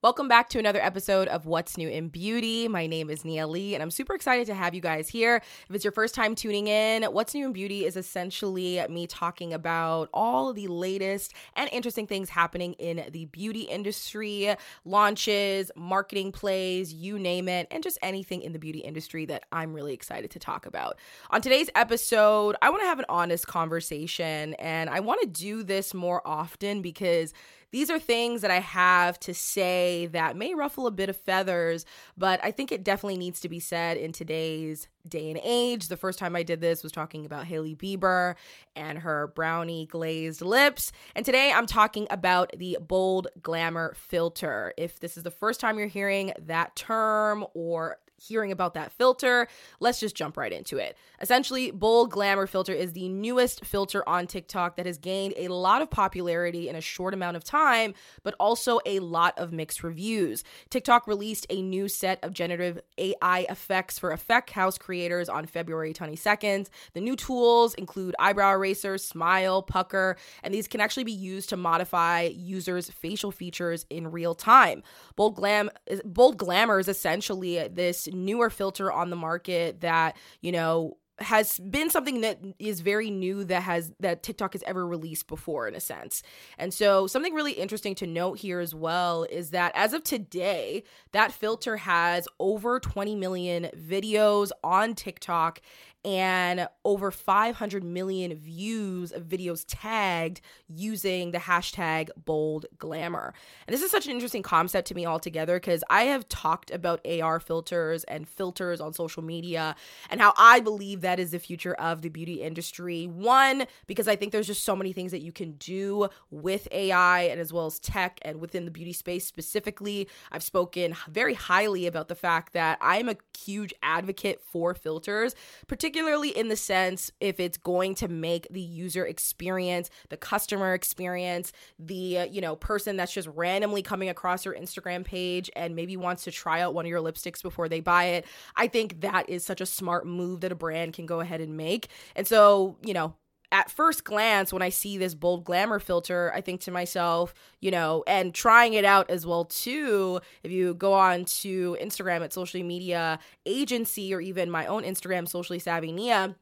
Welcome 0.00 0.28
back 0.28 0.48
to 0.50 0.60
another 0.60 0.80
episode 0.80 1.26
of 1.26 1.44
What's 1.44 1.76
New 1.76 1.88
in 1.88 2.08
Beauty. 2.08 2.68
My 2.68 2.86
name 2.86 3.10
is 3.10 3.24
Nia 3.24 3.48
Lee, 3.48 3.74
and 3.74 3.82
I'm 3.82 3.90
super 3.90 4.14
excited 4.14 4.46
to 4.46 4.54
have 4.54 4.72
you 4.72 4.80
guys 4.80 5.08
here. 5.08 5.42
If 5.68 5.74
it's 5.74 5.84
your 5.84 5.90
first 5.90 6.14
time 6.14 6.36
tuning 6.36 6.68
in, 6.68 7.02
What's 7.02 7.34
New 7.34 7.44
in 7.44 7.52
Beauty 7.52 7.84
is 7.84 7.96
essentially 7.96 8.80
me 8.88 9.08
talking 9.08 9.52
about 9.52 10.08
all 10.14 10.52
the 10.52 10.68
latest 10.68 11.34
and 11.56 11.68
interesting 11.72 12.06
things 12.06 12.30
happening 12.30 12.74
in 12.74 13.06
the 13.10 13.24
beauty 13.24 13.62
industry, 13.62 14.54
launches, 14.84 15.72
marketing 15.74 16.30
plays, 16.30 16.94
you 16.94 17.18
name 17.18 17.48
it, 17.48 17.66
and 17.72 17.82
just 17.82 17.98
anything 18.00 18.42
in 18.42 18.52
the 18.52 18.60
beauty 18.60 18.78
industry 18.78 19.26
that 19.26 19.46
I'm 19.50 19.74
really 19.74 19.94
excited 19.94 20.30
to 20.30 20.38
talk 20.38 20.64
about. 20.64 20.96
On 21.30 21.42
today's 21.42 21.70
episode, 21.74 22.54
I 22.62 22.70
want 22.70 22.82
to 22.82 22.86
have 22.86 23.00
an 23.00 23.06
honest 23.08 23.48
conversation, 23.48 24.54
and 24.60 24.90
I 24.90 25.00
want 25.00 25.22
to 25.22 25.26
do 25.26 25.64
this 25.64 25.92
more 25.92 26.22
often 26.24 26.82
because 26.82 27.32
these 27.70 27.90
are 27.90 27.98
things 27.98 28.40
that 28.40 28.50
I 28.50 28.60
have 28.60 29.20
to 29.20 29.34
say 29.34 30.06
that 30.12 30.36
may 30.36 30.54
ruffle 30.54 30.86
a 30.86 30.90
bit 30.90 31.08
of 31.08 31.16
feathers, 31.16 31.84
but 32.16 32.40
I 32.42 32.50
think 32.50 32.72
it 32.72 32.84
definitely 32.84 33.18
needs 33.18 33.40
to 33.40 33.48
be 33.48 33.60
said 33.60 33.96
in 33.96 34.12
today's 34.12 34.88
day 35.06 35.30
and 35.30 35.40
age. 35.42 35.88
The 35.88 35.96
first 35.96 36.18
time 36.18 36.34
I 36.34 36.42
did 36.42 36.60
this 36.60 36.82
was 36.82 36.92
talking 36.92 37.26
about 37.26 37.46
Hailey 37.46 37.74
Bieber 37.74 38.36
and 38.74 38.98
her 38.98 39.32
brownie 39.34 39.86
glazed 39.86 40.40
lips. 40.40 40.92
And 41.14 41.24
today 41.24 41.52
I'm 41.52 41.66
talking 41.66 42.06
about 42.10 42.52
the 42.56 42.78
bold 42.80 43.28
glamour 43.42 43.94
filter. 43.94 44.72
If 44.76 45.00
this 45.00 45.16
is 45.16 45.22
the 45.22 45.30
first 45.30 45.60
time 45.60 45.78
you're 45.78 45.88
hearing 45.88 46.32
that 46.38 46.74
term 46.76 47.44
or 47.54 47.98
hearing 48.18 48.52
about 48.52 48.74
that 48.74 48.92
filter, 48.92 49.48
let's 49.80 50.00
just 50.00 50.16
jump 50.16 50.36
right 50.36 50.52
into 50.52 50.76
it. 50.76 50.96
Essentially, 51.20 51.70
Bold 51.70 52.10
Glamour 52.10 52.46
Filter 52.46 52.72
is 52.72 52.92
the 52.92 53.08
newest 53.08 53.64
filter 53.64 54.06
on 54.08 54.26
TikTok 54.26 54.76
that 54.76 54.86
has 54.86 54.98
gained 54.98 55.34
a 55.36 55.48
lot 55.48 55.82
of 55.82 55.90
popularity 55.90 56.68
in 56.68 56.76
a 56.76 56.80
short 56.80 57.14
amount 57.14 57.36
of 57.36 57.44
time, 57.44 57.94
but 58.22 58.34
also 58.38 58.80
a 58.86 59.00
lot 59.00 59.38
of 59.38 59.52
mixed 59.52 59.82
reviews. 59.82 60.44
TikTok 60.70 61.06
released 61.06 61.46
a 61.50 61.62
new 61.62 61.88
set 61.88 62.22
of 62.22 62.32
generative 62.32 62.80
AI 62.98 63.46
effects 63.48 63.98
for 63.98 64.10
Effect 64.10 64.50
House 64.50 64.78
creators 64.78 65.28
on 65.28 65.46
February 65.46 65.92
22nd. 65.92 66.68
The 66.94 67.00
new 67.00 67.16
tools 67.16 67.74
include 67.74 68.14
eyebrow 68.18 68.54
eraser, 68.54 68.98
smile, 68.98 69.62
pucker, 69.62 70.16
and 70.42 70.52
these 70.52 70.68
can 70.68 70.80
actually 70.80 71.04
be 71.04 71.12
used 71.12 71.48
to 71.50 71.56
modify 71.56 72.22
users' 72.22 72.90
facial 72.90 73.30
features 73.30 73.86
in 73.90 74.10
real 74.10 74.34
time. 74.34 74.82
Bold 75.16 75.36
Glam 75.36 75.70
Bold 76.04 76.36
Glamour 76.38 76.78
is 76.80 76.88
essentially 76.88 77.66
this 77.68 78.07
newer 78.12 78.50
filter 78.50 78.90
on 78.90 79.10
the 79.10 79.16
market 79.16 79.80
that, 79.80 80.16
you 80.40 80.52
know, 80.52 80.96
has 81.20 81.58
been 81.58 81.90
something 81.90 82.20
that 82.20 82.38
is 82.58 82.80
very 82.80 83.10
new 83.10 83.44
that 83.44 83.62
has 83.62 83.92
that 84.00 84.22
TikTok 84.22 84.52
has 84.52 84.62
ever 84.64 84.86
released 84.86 85.26
before 85.26 85.66
in 85.66 85.74
a 85.74 85.80
sense. 85.80 86.22
And 86.58 86.72
so 86.72 87.06
something 87.06 87.34
really 87.34 87.52
interesting 87.52 87.94
to 87.96 88.06
note 88.06 88.38
here 88.38 88.60
as 88.60 88.74
well 88.74 89.24
is 89.24 89.50
that 89.50 89.72
as 89.74 89.92
of 89.92 90.04
today, 90.04 90.84
that 91.12 91.32
filter 91.32 91.78
has 91.78 92.28
over 92.38 92.78
20 92.78 93.16
million 93.16 93.68
videos 93.76 94.50
on 94.62 94.94
TikTok 94.94 95.60
and 96.04 96.68
over 96.84 97.10
500 97.10 97.82
million 97.82 98.34
views 98.34 99.12
of 99.12 99.24
videos 99.24 99.64
tagged 99.66 100.40
using 100.68 101.32
the 101.32 101.38
hashtag 101.38 102.10
bold 102.24 102.66
glamour. 102.78 103.34
And 103.66 103.74
this 103.74 103.82
is 103.82 103.90
such 103.90 104.06
an 104.06 104.12
interesting 104.12 104.42
concept 104.42 104.88
to 104.88 104.94
me 104.94 105.06
altogether 105.06 105.56
because 105.56 105.82
I 105.90 106.04
have 106.04 106.28
talked 106.28 106.70
about 106.70 107.04
AR 107.06 107.40
filters 107.40 108.04
and 108.04 108.28
filters 108.28 108.80
on 108.80 108.92
social 108.92 109.22
media 109.22 109.74
and 110.08 110.20
how 110.20 110.34
I 110.38 110.60
believe 110.60 111.00
that 111.00 111.18
is 111.18 111.32
the 111.32 111.38
future 111.38 111.74
of 111.74 112.02
the 112.02 112.08
beauty 112.08 112.42
industry. 112.42 113.06
One, 113.06 113.66
because 113.86 114.06
I 114.06 114.16
think 114.16 114.32
there's 114.32 114.46
just 114.46 114.64
so 114.64 114.76
many 114.76 114.92
things 114.92 115.10
that 115.10 115.22
you 115.22 115.32
can 115.32 115.52
do 115.52 116.08
with 116.30 116.68
AI 116.70 117.22
and 117.22 117.40
as 117.40 117.52
well 117.52 117.66
as 117.66 117.78
tech 117.80 118.20
and 118.22 118.40
within 118.40 118.64
the 118.64 118.70
beauty 118.70 118.92
space 118.92 119.26
specifically. 119.26 120.08
I've 120.30 120.44
spoken 120.44 120.94
very 121.08 121.34
highly 121.34 121.86
about 121.86 122.08
the 122.08 122.14
fact 122.14 122.52
that 122.52 122.78
I'm 122.80 123.08
a 123.08 123.16
huge 123.36 123.74
advocate 123.82 124.40
for 124.42 124.74
filters, 124.74 125.34
particularly 125.66 125.87
particularly 125.88 126.36
in 126.36 126.48
the 126.48 126.56
sense 126.56 127.10
if 127.18 127.40
it's 127.40 127.56
going 127.56 127.94
to 127.94 128.08
make 128.08 128.46
the 128.50 128.60
user 128.60 129.06
experience, 129.06 129.88
the 130.10 130.18
customer 130.18 130.74
experience, 130.74 131.50
the 131.78 132.18
uh, 132.18 132.24
you 132.24 132.42
know 132.42 132.56
person 132.56 132.98
that's 132.98 133.12
just 133.12 133.26
randomly 133.28 133.80
coming 133.80 134.10
across 134.10 134.44
your 134.44 134.54
Instagram 134.54 135.02
page 135.02 135.50
and 135.56 135.74
maybe 135.74 135.96
wants 135.96 136.24
to 136.24 136.30
try 136.30 136.60
out 136.60 136.74
one 136.74 136.84
of 136.84 136.90
your 136.90 137.00
lipsticks 137.00 137.42
before 137.42 137.70
they 137.70 137.80
buy 137.80 138.04
it. 138.04 138.26
I 138.54 138.68
think 138.68 139.00
that 139.00 139.30
is 139.30 139.46
such 139.46 139.62
a 139.62 139.66
smart 139.66 140.06
move 140.06 140.42
that 140.42 140.52
a 140.52 140.54
brand 140.54 140.92
can 140.92 141.06
go 141.06 141.20
ahead 141.20 141.40
and 141.40 141.56
make. 141.56 141.88
And 142.14 142.26
so, 142.26 142.76
you 142.82 142.92
know, 142.92 143.14
at 143.50 143.70
first 143.70 144.04
glance, 144.04 144.52
when 144.52 144.62
I 144.62 144.68
see 144.68 144.98
this 144.98 145.14
bold 145.14 145.44
glamour 145.44 145.78
filter, 145.78 146.30
I 146.34 146.40
think 146.40 146.60
to 146.62 146.70
myself, 146.70 147.32
you 147.60 147.70
know, 147.70 148.04
and 148.06 148.34
trying 148.34 148.74
it 148.74 148.84
out 148.84 149.10
as 149.10 149.26
well 149.26 149.44
too. 149.46 150.20
If 150.42 150.52
you 150.52 150.74
go 150.74 150.92
on 150.92 151.24
to 151.26 151.76
Instagram 151.80 152.22
at 152.22 152.32
social 152.32 152.62
media 152.62 153.18
agency 153.46 154.14
or 154.14 154.20
even 154.20 154.50
my 154.50 154.66
own 154.66 154.82
Instagram, 154.82 155.26
socially 155.26 155.58
savvy 155.58 155.92
Nia, 155.92 156.36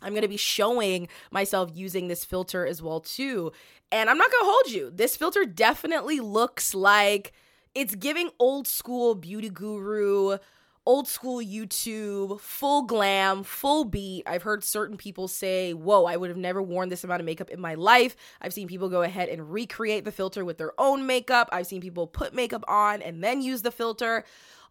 I'm 0.00 0.12
going 0.12 0.22
to 0.22 0.28
be 0.28 0.36
showing 0.36 1.08
myself 1.30 1.70
using 1.74 2.08
this 2.08 2.24
filter 2.24 2.66
as 2.66 2.80
well 2.80 3.00
too. 3.00 3.52
And 3.90 4.08
I'm 4.08 4.18
not 4.18 4.30
going 4.30 4.42
to 4.42 4.50
hold 4.50 4.70
you. 4.70 4.90
This 4.94 5.16
filter 5.16 5.44
definitely 5.44 6.20
looks 6.20 6.74
like 6.74 7.32
it's 7.74 7.94
giving 7.94 8.30
old 8.38 8.66
school 8.66 9.14
beauty 9.14 9.50
guru 9.50 10.38
old 10.84 11.06
school 11.06 11.38
YouTube, 11.40 12.40
full 12.40 12.82
glam, 12.82 13.44
full 13.44 13.84
beat. 13.84 14.24
I've 14.26 14.42
heard 14.42 14.64
certain 14.64 14.96
people 14.96 15.28
say, 15.28 15.72
Whoa, 15.72 16.04
I 16.04 16.16
would 16.16 16.28
have 16.28 16.36
never 16.36 16.62
worn 16.62 16.88
this 16.88 17.04
amount 17.04 17.20
of 17.20 17.26
makeup 17.26 17.50
in 17.50 17.60
my 17.60 17.74
life. 17.74 18.16
I've 18.40 18.52
seen 18.52 18.68
people 18.68 18.88
go 18.88 19.02
ahead 19.02 19.28
and 19.28 19.52
recreate 19.52 20.04
the 20.04 20.12
filter 20.12 20.44
with 20.44 20.58
their 20.58 20.72
own 20.78 21.06
makeup. 21.06 21.48
I've 21.52 21.66
seen 21.66 21.80
people 21.80 22.06
put 22.06 22.34
makeup 22.34 22.64
on 22.66 23.02
and 23.02 23.22
then 23.22 23.42
use 23.42 23.62
the 23.62 23.70
filter. 23.70 24.24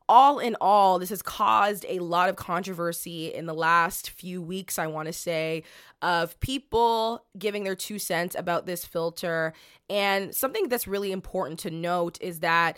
All 0.10 0.40
in 0.40 0.58
all, 0.60 1.00
this 1.00 1.10
has 1.10 1.22
caused 1.22 1.86
a 1.88 2.00
lot 2.00 2.28
of 2.28 2.36
controversy 2.36 3.34
in 3.34 3.46
the 3.46 3.54
last 3.54 4.10
few 4.10 4.42
weeks, 4.42 4.78
I 4.78 4.88
want 4.88 5.06
to 5.06 5.14
say, 5.14 5.64
of 6.02 6.38
people 6.42 7.24
giving 7.38 7.64
their 7.64 7.76
two 7.76 7.98
cents 7.98 8.36
about 8.38 8.66
this 8.66 8.84
filter. 8.84 9.54
And 9.90 10.36
something 10.36 10.68
that's 10.68 10.88
really 10.88 11.14
important 11.14 11.60
to 11.60 11.72
note 11.72 12.18
is 12.20 12.40
that 12.40 12.78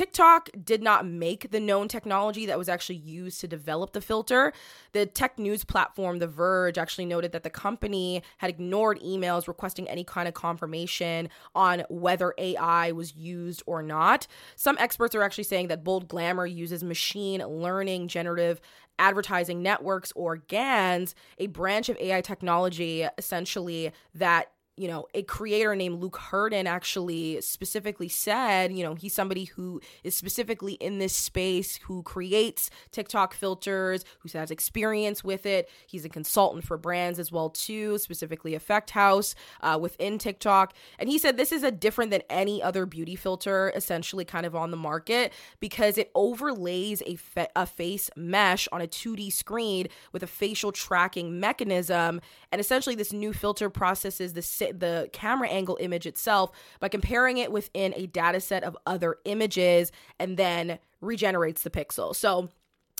TikTok 0.00 0.48
did 0.64 0.82
not 0.82 1.04
make 1.04 1.50
the 1.50 1.60
known 1.60 1.86
technology 1.86 2.46
that 2.46 2.56
was 2.56 2.70
actually 2.70 2.96
used 2.96 3.38
to 3.42 3.46
develop 3.46 3.92
the 3.92 4.00
filter. 4.00 4.50
The 4.92 5.04
tech 5.04 5.38
news 5.38 5.62
platform 5.62 6.20
The 6.20 6.26
Verge 6.26 6.78
actually 6.78 7.04
noted 7.04 7.32
that 7.32 7.42
the 7.42 7.50
company 7.50 8.22
had 8.38 8.48
ignored 8.48 8.98
emails 9.00 9.46
requesting 9.46 9.86
any 9.90 10.02
kind 10.02 10.26
of 10.26 10.32
confirmation 10.32 11.28
on 11.54 11.84
whether 11.90 12.32
AI 12.38 12.92
was 12.92 13.14
used 13.14 13.62
or 13.66 13.82
not. 13.82 14.26
Some 14.56 14.78
experts 14.78 15.14
are 15.14 15.22
actually 15.22 15.44
saying 15.44 15.68
that 15.68 15.84
Bold 15.84 16.08
Glamour 16.08 16.46
uses 16.46 16.82
machine 16.82 17.42
learning 17.46 18.08
generative 18.08 18.62
adversarial 18.98 19.58
networks 19.58 20.14
or 20.16 20.38
GANs, 20.38 21.14
a 21.36 21.48
branch 21.48 21.90
of 21.90 21.98
AI 21.98 22.22
technology 22.22 23.06
essentially 23.18 23.92
that 24.14 24.50
you 24.80 24.88
know, 24.88 25.06
a 25.12 25.22
creator 25.24 25.76
named 25.76 26.00
Luke 26.00 26.18
Hurton 26.18 26.64
actually 26.64 27.38
specifically 27.42 28.08
said, 28.08 28.72
you 28.72 28.82
know, 28.82 28.94
he's 28.94 29.12
somebody 29.12 29.44
who 29.44 29.78
is 30.04 30.16
specifically 30.16 30.72
in 30.74 30.98
this 30.98 31.14
space, 31.14 31.76
who 31.76 32.02
creates 32.02 32.70
TikTok 32.90 33.34
filters, 33.34 34.06
who 34.20 34.30
has 34.38 34.50
experience 34.50 35.22
with 35.22 35.44
it. 35.44 35.68
He's 35.86 36.06
a 36.06 36.08
consultant 36.08 36.64
for 36.64 36.78
brands 36.78 37.18
as 37.18 37.30
well 37.30 37.50
too, 37.50 37.98
specifically 37.98 38.54
Effect 38.54 38.88
House 38.90 39.34
uh, 39.60 39.78
within 39.78 40.16
TikTok. 40.16 40.72
And 40.98 41.10
he 41.10 41.18
said 41.18 41.36
this 41.36 41.52
is 41.52 41.62
a 41.62 41.70
different 41.70 42.10
than 42.10 42.22
any 42.30 42.62
other 42.62 42.86
beauty 42.86 43.16
filter, 43.16 43.72
essentially 43.76 44.24
kind 44.24 44.46
of 44.46 44.56
on 44.56 44.70
the 44.70 44.78
market 44.78 45.34
because 45.60 45.98
it 45.98 46.10
overlays 46.14 47.02
a, 47.02 47.18
a 47.54 47.66
face 47.66 48.08
mesh 48.16 48.66
on 48.72 48.80
a 48.80 48.86
2D 48.86 49.30
screen 49.30 49.88
with 50.12 50.22
a 50.22 50.26
facial 50.26 50.72
tracking 50.72 51.38
mechanism. 51.38 52.22
And 52.50 52.62
essentially, 52.62 52.94
this 52.94 53.12
new 53.12 53.34
filter 53.34 53.68
processes 53.68 54.32
the 54.32 54.40
the 54.78 55.08
camera 55.12 55.48
angle 55.48 55.78
image 55.80 56.06
itself 56.06 56.50
by 56.80 56.88
comparing 56.88 57.38
it 57.38 57.52
within 57.52 57.92
a 57.96 58.06
data 58.06 58.40
set 58.40 58.64
of 58.64 58.76
other 58.86 59.16
images 59.24 59.92
and 60.18 60.36
then 60.36 60.78
regenerates 61.00 61.62
the 61.62 61.70
pixel. 61.70 62.14
So 62.14 62.50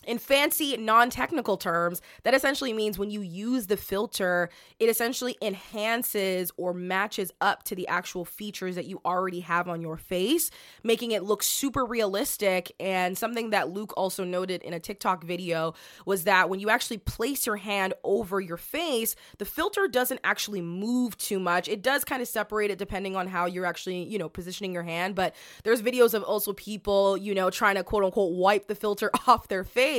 in 0.06 0.18
fancy 0.18 0.76
non-technical 0.76 1.56
terms 1.56 2.00
that 2.22 2.34
essentially 2.34 2.72
means 2.72 2.98
when 2.98 3.10
you 3.10 3.20
use 3.20 3.66
the 3.66 3.76
filter 3.76 4.50
it 4.78 4.88
essentially 4.88 5.36
enhances 5.42 6.50
or 6.56 6.72
matches 6.72 7.32
up 7.40 7.62
to 7.62 7.74
the 7.74 7.86
actual 7.88 8.24
features 8.24 8.74
that 8.74 8.86
you 8.86 9.00
already 9.04 9.40
have 9.40 9.68
on 9.68 9.80
your 9.80 9.96
face 9.96 10.50
making 10.82 11.10
it 11.12 11.22
look 11.22 11.42
super 11.42 11.84
realistic. 11.84 12.72
And 12.80 13.16
something 13.16 13.50
that 13.50 13.70
Luke 13.70 13.92
also 13.96 14.24
noted 14.24 14.62
in 14.62 14.72
a 14.72 14.80
TikTok 14.80 15.24
video 15.24 15.74
was 16.06 16.24
that 16.24 16.48
when 16.48 16.60
you 16.60 16.70
actually 16.70 16.98
place 16.98 17.46
your 17.46 17.56
hand 17.56 17.94
over 18.04 18.40
your 18.40 18.56
face 18.56 19.14
the 19.38 19.44
filter 19.44 19.88
doesn't 19.88 20.20
actually 20.24 20.60
move 20.60 21.16
too 21.18 21.38
much. 21.38 21.68
It 21.68 21.82
does 21.82 22.04
kind 22.04 22.22
of 22.22 22.28
separate 22.28 22.70
it 22.70 22.78
depending 22.78 23.16
on 23.16 23.26
how 23.26 23.46
you're 23.46 23.66
actually 23.66 24.04
you 24.04 24.18
know 24.18 24.28
positioning 24.28 24.72
your 24.72 24.82
hand 24.82 25.14
but 25.14 25.34
there's 25.64 25.82
videos 25.82 26.14
of 26.14 26.22
also 26.22 26.52
people 26.52 27.16
you 27.16 27.34
know 27.34 27.50
trying 27.50 27.74
to 27.74 27.84
quote 27.84 28.04
unquote 28.04 28.32
wipe 28.32 28.66
the 28.68 28.74
filter 28.74 29.10
off 29.26 29.48
their 29.48 29.64
face 29.64 29.89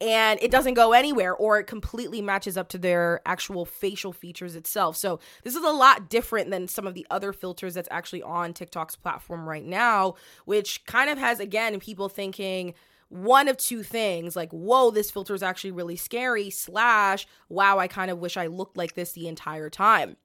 and 0.00 0.38
it 0.42 0.50
doesn't 0.50 0.74
go 0.74 0.92
anywhere 0.92 1.34
or 1.34 1.58
it 1.58 1.66
completely 1.66 2.22
matches 2.22 2.56
up 2.56 2.68
to 2.70 2.78
their 2.78 3.20
actual 3.26 3.64
facial 3.64 4.12
features 4.12 4.54
itself. 4.54 4.96
So 4.96 5.20
this 5.44 5.54
is 5.54 5.64
a 5.64 5.70
lot 5.70 6.08
different 6.08 6.50
than 6.50 6.68
some 6.68 6.86
of 6.86 6.94
the 6.94 7.06
other 7.10 7.32
filters 7.32 7.74
that's 7.74 7.88
actually 7.90 8.22
on 8.22 8.52
TikTok's 8.52 8.96
platform 8.96 9.48
right 9.48 9.64
now, 9.64 10.14
which 10.44 10.84
kind 10.86 11.10
of 11.10 11.18
has 11.18 11.40
again 11.40 11.78
people 11.80 12.08
thinking 12.08 12.74
one 13.08 13.48
of 13.48 13.56
two 13.56 13.82
things 13.82 14.36
like 14.36 14.52
whoa 14.52 14.92
this 14.92 15.10
filter 15.10 15.34
is 15.34 15.42
actually 15.42 15.72
really 15.72 15.96
scary 15.96 16.48
slash 16.48 17.26
wow 17.48 17.76
i 17.76 17.88
kind 17.88 18.08
of 18.08 18.18
wish 18.18 18.36
i 18.36 18.46
looked 18.46 18.76
like 18.76 18.94
this 18.94 19.10
the 19.12 19.26
entire 19.26 19.68
time 19.68 20.16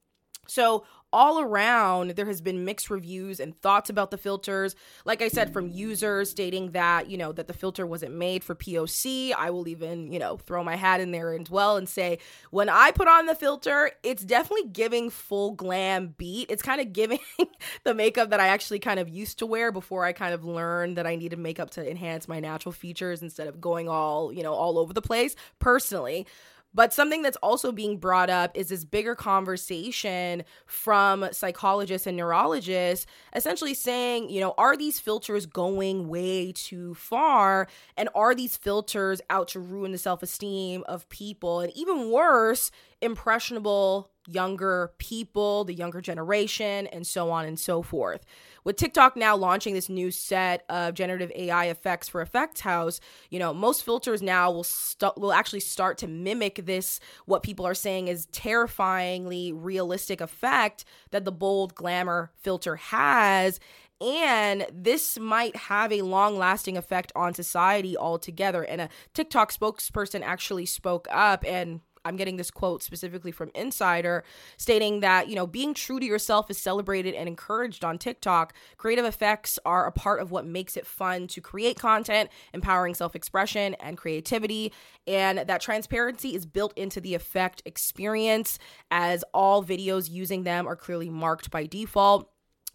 so 0.46 0.86
all 1.16 1.40
around 1.40 2.12
there 2.12 2.26
has 2.26 2.42
been 2.42 2.66
mixed 2.66 2.90
reviews 2.90 3.40
and 3.40 3.58
thoughts 3.62 3.90
about 3.90 4.12
the 4.12 4.18
filters. 4.18 4.76
Like 5.06 5.22
i 5.22 5.30
said 5.30 5.54
from 5.54 5.70
users 5.70 6.30
stating 6.30 6.72
that 6.72 7.10
you 7.10 7.18
know 7.18 7.32
that 7.32 7.48
the 7.48 7.54
filter 7.54 7.88
wasn't 7.88 8.14
made 8.14 8.44
for 8.44 8.54
poc 8.54 9.34
i 9.38 9.50
will 9.50 9.68
even 9.70 10.12
you 10.12 10.20
know 10.20 10.36
throw 10.36 10.62
my 10.62 10.76
hat 10.76 11.00
in 11.00 11.12
there 11.12 11.34
as 11.34 11.50
well 11.50 11.78
and 11.78 11.88
say 11.88 12.18
when 12.52 12.68
i 12.68 12.92
put 12.92 13.08
on 13.08 13.28
the 13.28 13.36
filter 13.36 13.92
it's 14.04 14.26
definitely 14.26 14.68
giving 14.70 15.10
full 15.10 15.54
glam 15.54 16.14
beat. 16.18 16.52
It's 16.52 16.62
kind 16.62 16.82
of 16.82 16.92
giving 16.92 17.20
the 17.86 17.94
makeup 17.94 18.32
that 18.32 18.42
i 18.42 18.48
actually 18.48 18.80
kind 18.80 19.00
of 19.00 19.08
used 19.08 19.40
to 19.40 19.46
wear 19.46 19.72
before 19.72 20.04
i 20.04 20.12
kind 20.12 20.34
of 20.34 20.44
learned 20.44 20.98
that 20.98 21.08
i 21.08 21.16
needed 21.16 21.40
makeup 21.40 21.70
to 21.72 21.90
enhance 21.90 22.28
my 22.28 22.42
natural 22.42 22.74
features 22.74 23.22
instead 23.22 23.48
of 23.48 23.62
going 23.62 23.88
all 23.88 24.34
you 24.34 24.44
know 24.44 24.54
all 24.54 24.78
over 24.78 24.92
the 24.92 25.02
place. 25.02 25.36
Personally 25.60 26.28
but 26.76 26.94
something 26.94 27.22
that's 27.22 27.38
also 27.38 27.72
being 27.72 27.98
brought 27.98 28.30
up 28.30 28.52
is 28.54 28.68
this 28.68 28.84
bigger 28.84 29.16
conversation 29.16 30.44
from 30.66 31.26
psychologists 31.32 32.06
and 32.06 32.18
neurologists 32.18 33.08
essentially 33.34 33.74
saying, 33.74 34.30
you 34.30 34.42
know, 34.42 34.54
are 34.58 34.76
these 34.76 35.00
filters 35.00 35.46
going 35.46 36.10
way 36.10 36.52
too 36.52 36.94
far? 36.94 37.68
And 37.96 38.10
are 38.14 38.36
these 38.36 38.58
filters 38.58 39.22
out 39.30 39.48
to 39.50 39.60
ruin 39.60 39.94
the 39.94 39.98
self 39.98 40.22
esteem 40.22 40.84
of 40.88 41.08
people? 41.08 41.62
And 41.62 41.72
even 41.78 42.12
worse, 42.12 42.72
impressionable 43.02 44.12
younger 44.28 44.92
people, 44.98 45.64
the 45.66 45.74
younger 45.74 46.02
generation, 46.02 46.88
and 46.88 47.06
so 47.06 47.32
on 47.32 47.46
and 47.46 47.60
so 47.60 47.82
forth. 47.82 48.26
With 48.64 48.78
TikTok 48.78 49.16
now 49.16 49.36
launching 49.36 49.74
this 49.74 49.90
new 49.90 50.10
set 50.10 50.64
of 50.70 50.96
generative 50.96 51.32
AI 51.36 51.66
effects 51.66 52.10
for 52.10 52.22
Effects 52.22 52.62
House, 52.62 53.00
you 53.30 53.38
know, 53.38 53.54
most 53.54 53.84
filters 53.84 54.22
now 54.22 54.52
will 54.52 54.64
st- 54.64 55.18
will 55.18 55.34
actually 55.34 55.60
start 55.60 55.98
to 56.00 56.08
mimic 56.08 56.66
this 56.66 57.00
what 57.26 57.44
people 57.44 57.66
are 57.68 57.76
saying 57.76 58.08
is 58.08 58.26
terrifyingly 58.28 59.54
realistic 59.54 60.22
effect 60.22 60.86
that 61.12 61.26
the 61.26 61.32
bold 61.32 61.76
glamour 61.76 62.32
filter 62.42 62.76
has 62.78 63.60
and 64.02 64.68
this 64.74 65.18
might 65.18 65.56
have 65.56 65.92
a 65.92 66.02
long 66.02 66.38
lasting 66.38 66.76
effect 66.78 67.12
on 67.16 67.34
society 67.34 67.96
altogether. 67.96 68.64
And 68.64 68.82
a 68.82 68.90
TikTok 69.14 69.54
spokesperson 69.54 70.22
actually 70.22 70.66
spoke 70.66 71.08
up 71.10 71.46
and 71.48 71.80
I'm 72.06 72.16
getting 72.16 72.38
this 72.38 72.52
quote 72.52 72.84
specifically 72.84 73.32
from 73.32 73.52
Insider 73.56 74.24
stating 74.58 75.02
that, 75.02 75.28
you 75.28 75.36
know, 75.36 75.48
being 75.48 75.74
true 75.74 76.00
to 76.00 76.06
yourself 76.06 76.50
is 76.50 76.58
celebrated 76.58 77.16
and 77.16 77.28
encouraged 77.28 77.84
on 77.84 77.98
TikTok. 77.98 78.54
Creative 78.78 79.06
effects 79.06 79.60
are 79.66 79.88
a 79.88 79.92
part 79.92 80.22
of 80.22 80.32
what 80.32 80.46
makes 80.46 80.78
it 80.78 80.86
fun 80.86 81.28
to 81.28 81.42
create 81.42 81.78
content, 81.80 82.30
empowering 82.54 82.94
self 82.94 83.16
expression 83.16 83.74
and 83.76 83.98
creativity. 83.98 84.72
And 85.08 85.40
that 85.40 85.62
transparency 85.62 86.36
is 86.36 86.46
built 86.46 86.74
into 86.78 87.02
the 87.02 87.16
effect 87.16 87.62
experience, 87.66 88.60
as 88.92 89.24
all 89.34 89.64
videos 89.64 90.10
using 90.10 90.44
them 90.44 90.68
are 90.68 90.76
clearly 90.76 91.10
marked 91.10 91.52
by 91.52 91.66
default. 91.66 92.30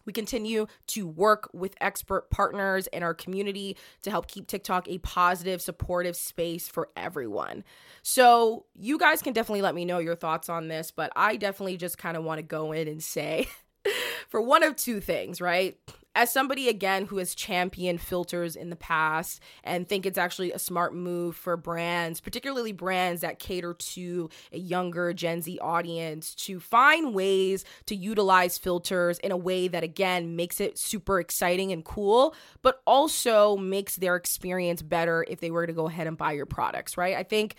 We 0.04 0.12
continue 0.12 0.66
to 0.88 1.06
work 1.06 1.48
with 1.52 1.74
expert 1.80 2.30
partners 2.30 2.86
in 2.88 3.02
our 3.02 3.14
community 3.14 3.76
to 4.02 4.10
help 4.10 4.26
keep 4.26 4.46
TikTok 4.46 4.88
a 4.88 4.98
positive, 4.98 5.60
supportive 5.62 6.16
space 6.16 6.68
for 6.68 6.88
everyone. 6.96 7.64
So, 8.02 8.66
you 8.74 8.98
guys 8.98 9.22
can 9.22 9.32
definitely 9.32 9.62
let 9.62 9.74
me 9.74 9.84
know 9.84 9.98
your 9.98 10.16
thoughts 10.16 10.48
on 10.48 10.68
this, 10.68 10.90
but 10.90 11.12
I 11.16 11.36
definitely 11.36 11.76
just 11.76 11.98
kind 11.98 12.16
of 12.16 12.24
want 12.24 12.38
to 12.38 12.42
go 12.42 12.72
in 12.72 12.88
and 12.88 13.02
say 13.02 13.48
for 14.28 14.40
one 14.40 14.62
of 14.62 14.76
two 14.76 15.00
things, 15.00 15.40
right? 15.40 15.78
As 16.14 16.32
somebody 16.32 16.68
again 16.68 17.06
who 17.06 17.18
has 17.18 17.34
championed 17.34 18.00
filters 18.00 18.56
in 18.56 18.68
the 18.70 18.76
past 18.76 19.40
and 19.62 19.88
think 19.88 20.04
it's 20.04 20.18
actually 20.18 20.50
a 20.50 20.58
smart 20.58 20.94
move 20.94 21.36
for 21.36 21.56
brands, 21.56 22.20
particularly 22.20 22.72
brands 22.72 23.20
that 23.20 23.38
cater 23.38 23.74
to 23.74 24.28
a 24.52 24.58
younger 24.58 25.12
Gen 25.12 25.40
Z 25.40 25.58
audience, 25.60 26.34
to 26.34 26.58
find 26.58 27.14
ways 27.14 27.64
to 27.86 27.94
utilize 27.94 28.58
filters 28.58 29.18
in 29.20 29.30
a 29.30 29.36
way 29.36 29.68
that 29.68 29.84
again 29.84 30.34
makes 30.34 30.60
it 30.60 30.78
super 30.78 31.20
exciting 31.20 31.70
and 31.70 31.84
cool, 31.84 32.34
but 32.62 32.82
also 32.86 33.56
makes 33.56 33.96
their 33.96 34.16
experience 34.16 34.82
better 34.82 35.24
if 35.28 35.40
they 35.40 35.50
were 35.50 35.66
to 35.66 35.72
go 35.72 35.86
ahead 35.86 36.06
and 36.08 36.18
buy 36.18 36.32
your 36.32 36.46
products, 36.46 36.96
right? 36.96 37.16
I 37.16 37.22
think 37.22 37.54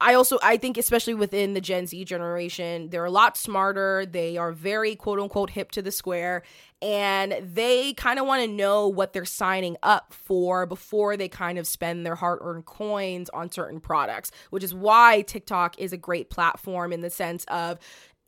I 0.00 0.14
also 0.14 0.38
I 0.42 0.56
think 0.56 0.78
especially 0.78 1.14
within 1.14 1.52
the 1.52 1.60
Gen 1.60 1.86
Z 1.86 2.04
generation, 2.06 2.88
they're 2.88 3.04
a 3.04 3.10
lot 3.10 3.36
smarter. 3.36 4.06
They 4.06 4.38
are 4.38 4.50
very 4.50 4.96
quote 4.96 5.20
unquote 5.20 5.50
hip 5.50 5.70
to 5.72 5.82
the 5.82 5.92
square 5.92 6.42
and 6.82 7.36
they 7.42 7.92
kind 7.94 8.18
of 8.18 8.26
want 8.26 8.42
to 8.42 8.48
know 8.48 8.88
what 8.88 9.12
they're 9.12 9.24
signing 9.24 9.76
up 9.82 10.12
for 10.12 10.64
before 10.66 11.16
they 11.16 11.28
kind 11.28 11.58
of 11.58 11.66
spend 11.66 12.06
their 12.06 12.14
hard-earned 12.14 12.64
coins 12.64 13.28
on 13.30 13.50
certain 13.50 13.80
products, 13.80 14.30
which 14.50 14.64
is 14.64 14.74
why 14.74 15.22
TikTok 15.22 15.78
is 15.78 15.92
a 15.92 15.98
great 15.98 16.30
platform 16.30 16.92
in 16.92 17.00
the 17.00 17.10
sense 17.10 17.44
of 17.48 17.78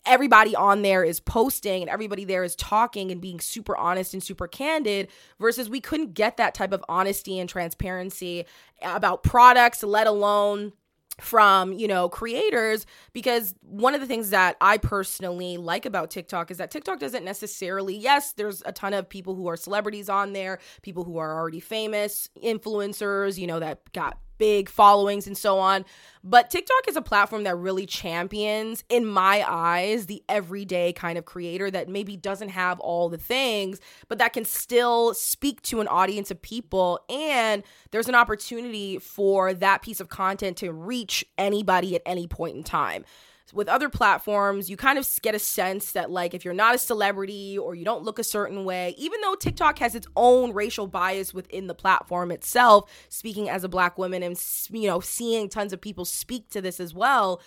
everybody 0.05 0.55
on 0.57 0.83
there 0.83 1.05
is 1.05 1.21
posting 1.21 1.83
and 1.83 1.91
everybody 1.91 2.25
there 2.25 2.43
is 2.43 2.57
talking 2.57 3.11
and 3.13 3.21
being 3.21 3.41
super 3.41 3.77
honest 3.77 4.13
and 4.13 4.23
super 4.23 4.49
candid 4.49 5.09
versus 5.39 5.71
we 5.71 5.81
couldn't 5.81 6.13
get 6.13 6.37
that 6.37 6.55
type 6.55 6.73
of 6.73 6.85
honesty 6.89 7.39
and 7.39 7.49
transparency 7.49 8.45
about 8.83 9.23
products 9.23 9.83
let 9.83 10.09
alone 10.09 10.73
from 11.21 11.73
you 11.73 11.87
know 11.87 12.09
creators 12.09 12.87
because 13.13 13.55
one 13.63 13.95
of 13.95 14.01
the 14.01 14.07
things 14.07 14.31
that 14.31 14.57
i 14.61 14.79
personally 14.79 15.57
like 15.57 15.85
about 15.85 16.11
tiktok 16.11 16.51
is 16.51 16.57
that 16.57 16.71
tiktok 16.71 16.99
doesn't 16.99 17.25
necessarily 17.25 17.95
yes 17.95 18.33
there's 18.33 18.63
a 18.65 18.73
ton 18.73 18.95
of 18.95 19.09
people 19.09 19.35
who 19.35 19.47
are 19.47 19.57
celebrities 19.57 20.09
on 20.09 20.33
there 20.33 20.59
people 20.81 21.05
who 21.05 21.19
are 21.19 21.39
already 21.39 21.61
famous 21.61 22.31
influencers 22.43 23.39
you 23.39 23.47
know 23.47 23.61
that 23.61 23.81
got 23.93 24.19
big 24.39 24.69
followings 24.69 25.27
and 25.27 25.37
so 25.37 25.59
on. 25.59 25.85
But 26.25 26.51
TikTok 26.51 26.89
is 26.89 26.97
a 26.97 27.03
platform 27.03 27.45
that 27.45 27.57
really 27.57 27.87
champions, 27.87 28.85
in 28.89 29.07
my 29.07 29.45
eyes, 29.47 30.07
the 30.07 30.23
everyday 30.29 30.93
kind 30.93 31.19
of 31.19 31.25
creator 31.25 31.71
that 31.71 31.89
maybe 31.89 32.17
doesn't 32.17 32.51
have 32.51 32.79
all 32.81 33.09
the 33.09 33.19
things, 33.19 33.81
but 34.09 34.19
that 34.19 34.33
can 34.33 34.45
still 34.45 35.15
speak 35.15 35.63
to 35.63 35.81
an 35.81 35.89
audience 35.89 36.31
of 36.31 36.41
people. 36.41 37.01
And 37.09 37.65
there's 37.91 38.09
an 38.09 38.15
opportunity 38.15 38.99
for 38.99 39.53
that 39.55 39.83
piece 39.83 40.01
of 40.01 40.09
content 40.09 40.57
to 40.59 40.73
reach 40.73 41.25
anybody 41.39 41.97
at 41.97 42.03
any 42.07 42.27
point 42.27 42.57
in 42.57 42.63
time 42.63 43.05
with 43.53 43.69
other 43.69 43.89
platforms, 43.89 44.71
you 44.71 44.77
kind 44.77 44.99
of 44.99 45.09
get 45.23 45.35
a 45.35 45.39
sense 45.39 45.93
that, 45.93 46.11
like, 46.11 46.35
if 46.35 46.45
you're 46.45 46.55
not 46.55 46.75
a 46.75 46.79
celebrity 46.79 47.59
or 47.59 47.75
you 47.75 47.85
don't 47.85 48.03
look 48.03 48.19
a 48.19 48.25
certain 48.25 48.65
way, 48.65 48.95
even 48.99 49.21
though 49.21 49.35
TikTok 49.35 49.79
has 49.79 49.95
its 49.95 50.07
own 50.17 50.53
racial 50.53 50.87
bias 50.87 51.35
within 51.35 51.67
the 51.67 51.75
platform 51.75 52.31
itself, 52.31 52.91
speaking 53.09 53.49
as 53.49 53.65
a 53.65 53.69
black 53.69 53.99
woman 53.99 54.23
and, 54.23 54.43
you 54.71 54.87
know, 54.89 55.01
seeing 55.01 55.49
tons 55.49 55.73
of 55.73 55.81
people 55.81 56.05
speak 56.05 56.49
to 56.51 56.61
this 56.61 56.81
as 56.81 56.95
well, 56.95 57.41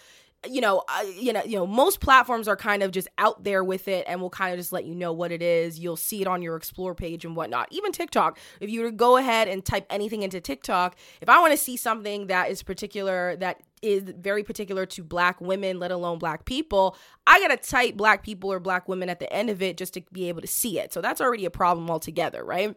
you 0.48 0.62
know, 0.62 0.84
uh, 0.90 1.04
you 1.16 1.34
know, 1.34 1.42
you 1.44 1.56
know, 1.56 1.66
most 1.66 2.00
platforms 2.02 2.48
are 2.48 2.56
kind 2.56 2.84
of 2.84 2.92
just 2.92 3.08
out 3.18 3.44
there 3.44 3.64
with 3.64 3.88
it, 3.88 4.06
and 4.08 4.22
will 4.22 4.30
kind 4.30 4.54
of 4.54 4.60
just 4.60 4.72
let 4.72 4.86
you 4.86 4.94
know 4.94 5.12
what 5.12 5.32
it 5.32 5.42
is. 5.42 5.80
You'll 5.80 5.96
see 5.96 6.22
it 6.22 6.28
on 6.28 6.44
your 6.44 6.56
explore 6.56 6.94
page 6.94 7.26
and 7.26 7.36
whatnot. 7.36 7.68
Even 7.72 7.92
TikTok, 7.92 8.38
if 8.60 8.70
you 8.70 8.82
were 8.82 8.92
to 8.92 8.96
go 8.96 9.18
ahead 9.18 9.48
and 9.48 9.66
type 9.66 9.88
anything 9.90 10.22
into 10.22 10.40
TikTok, 10.40 10.98
if 11.20 11.30
I 11.30 11.40
want 11.40 11.54
to 11.54 11.58
see 11.58 11.78
something 11.78 12.28
that 12.28 12.52
is 12.52 12.62
particular, 12.62 13.36
that 13.38 13.62
is 13.86 14.04
very 14.18 14.44
particular 14.44 14.86
to 14.88 15.04
black 15.04 15.40
women, 15.40 15.80
let 15.80 15.92
alone 15.92 16.18
black 16.18 16.46
people, 16.46 16.98
I 17.28 17.40
gotta 17.40 17.58
type 17.58 17.96
black 17.96 18.24
people 18.24 18.52
or 18.52 18.60
black 18.60 18.90
women 18.90 19.10
at 19.10 19.20
the 19.20 19.32
end 19.32 19.50
of 19.50 19.62
it 19.62 19.78
just 19.78 19.94
to 19.94 20.02
be 20.12 20.28
able 20.28 20.42
to 20.42 20.48
see 20.48 20.80
it. 20.80 20.92
So 20.92 21.02
that's 21.02 21.22
already 21.22 21.46
a 21.46 21.52
problem 21.52 21.90
altogether, 21.90 22.44
right? 22.44 22.76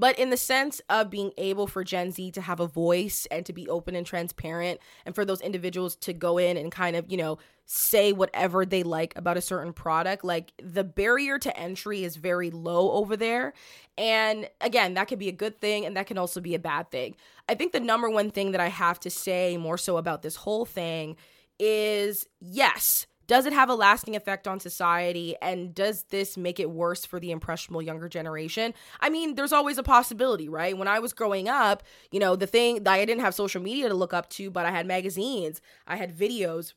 But 0.00 0.18
in 0.18 0.30
the 0.30 0.38
sense 0.38 0.80
of 0.88 1.10
being 1.10 1.32
able 1.36 1.66
for 1.66 1.84
Gen 1.84 2.10
Z 2.10 2.30
to 2.30 2.40
have 2.40 2.58
a 2.58 2.66
voice 2.66 3.26
and 3.30 3.44
to 3.44 3.52
be 3.52 3.68
open 3.68 3.94
and 3.94 4.06
transparent, 4.06 4.80
and 5.04 5.14
for 5.14 5.26
those 5.26 5.42
individuals 5.42 5.94
to 5.96 6.14
go 6.14 6.38
in 6.38 6.56
and 6.56 6.72
kind 6.72 6.96
of, 6.96 7.12
you 7.12 7.18
know, 7.18 7.36
say 7.66 8.14
whatever 8.14 8.64
they 8.64 8.82
like 8.82 9.12
about 9.14 9.36
a 9.36 9.42
certain 9.42 9.74
product, 9.74 10.24
like 10.24 10.54
the 10.56 10.84
barrier 10.84 11.38
to 11.38 11.54
entry 11.54 12.02
is 12.02 12.16
very 12.16 12.50
low 12.50 12.92
over 12.92 13.14
there. 13.14 13.52
And 13.98 14.48
again, 14.62 14.94
that 14.94 15.06
could 15.06 15.18
be 15.18 15.28
a 15.28 15.32
good 15.32 15.60
thing 15.60 15.84
and 15.84 15.94
that 15.98 16.06
can 16.06 16.16
also 16.16 16.40
be 16.40 16.54
a 16.54 16.58
bad 16.58 16.90
thing. 16.90 17.14
I 17.46 17.54
think 17.54 17.72
the 17.72 17.78
number 17.78 18.08
one 18.08 18.30
thing 18.30 18.52
that 18.52 18.60
I 18.60 18.68
have 18.68 19.00
to 19.00 19.10
say 19.10 19.58
more 19.58 19.76
so 19.76 19.98
about 19.98 20.22
this 20.22 20.36
whole 20.36 20.64
thing 20.64 21.16
is 21.58 22.26
yes, 22.40 23.06
does 23.30 23.46
it 23.46 23.52
have 23.52 23.68
a 23.68 23.74
lasting 23.76 24.16
effect 24.16 24.48
on 24.48 24.58
society? 24.58 25.36
And 25.40 25.72
does 25.72 26.02
this 26.10 26.36
make 26.36 26.58
it 26.58 26.68
worse 26.68 27.04
for 27.06 27.20
the 27.20 27.30
impressionable 27.30 27.80
younger 27.80 28.08
generation? 28.08 28.74
I 28.98 29.08
mean, 29.08 29.36
there's 29.36 29.52
always 29.52 29.78
a 29.78 29.84
possibility, 29.84 30.48
right? 30.48 30.76
When 30.76 30.88
I 30.88 30.98
was 30.98 31.12
growing 31.12 31.48
up, 31.48 31.84
you 32.10 32.18
know, 32.18 32.34
the 32.34 32.48
thing 32.48 32.82
that 32.82 32.92
I 32.92 33.04
didn't 33.04 33.20
have 33.20 33.32
social 33.32 33.62
media 33.62 33.88
to 33.88 33.94
look 33.94 34.12
up 34.12 34.30
to, 34.30 34.50
but 34.50 34.66
I 34.66 34.72
had 34.72 34.84
magazines, 34.84 35.60
I 35.86 35.94
had 35.94 36.12
videos. 36.12 36.72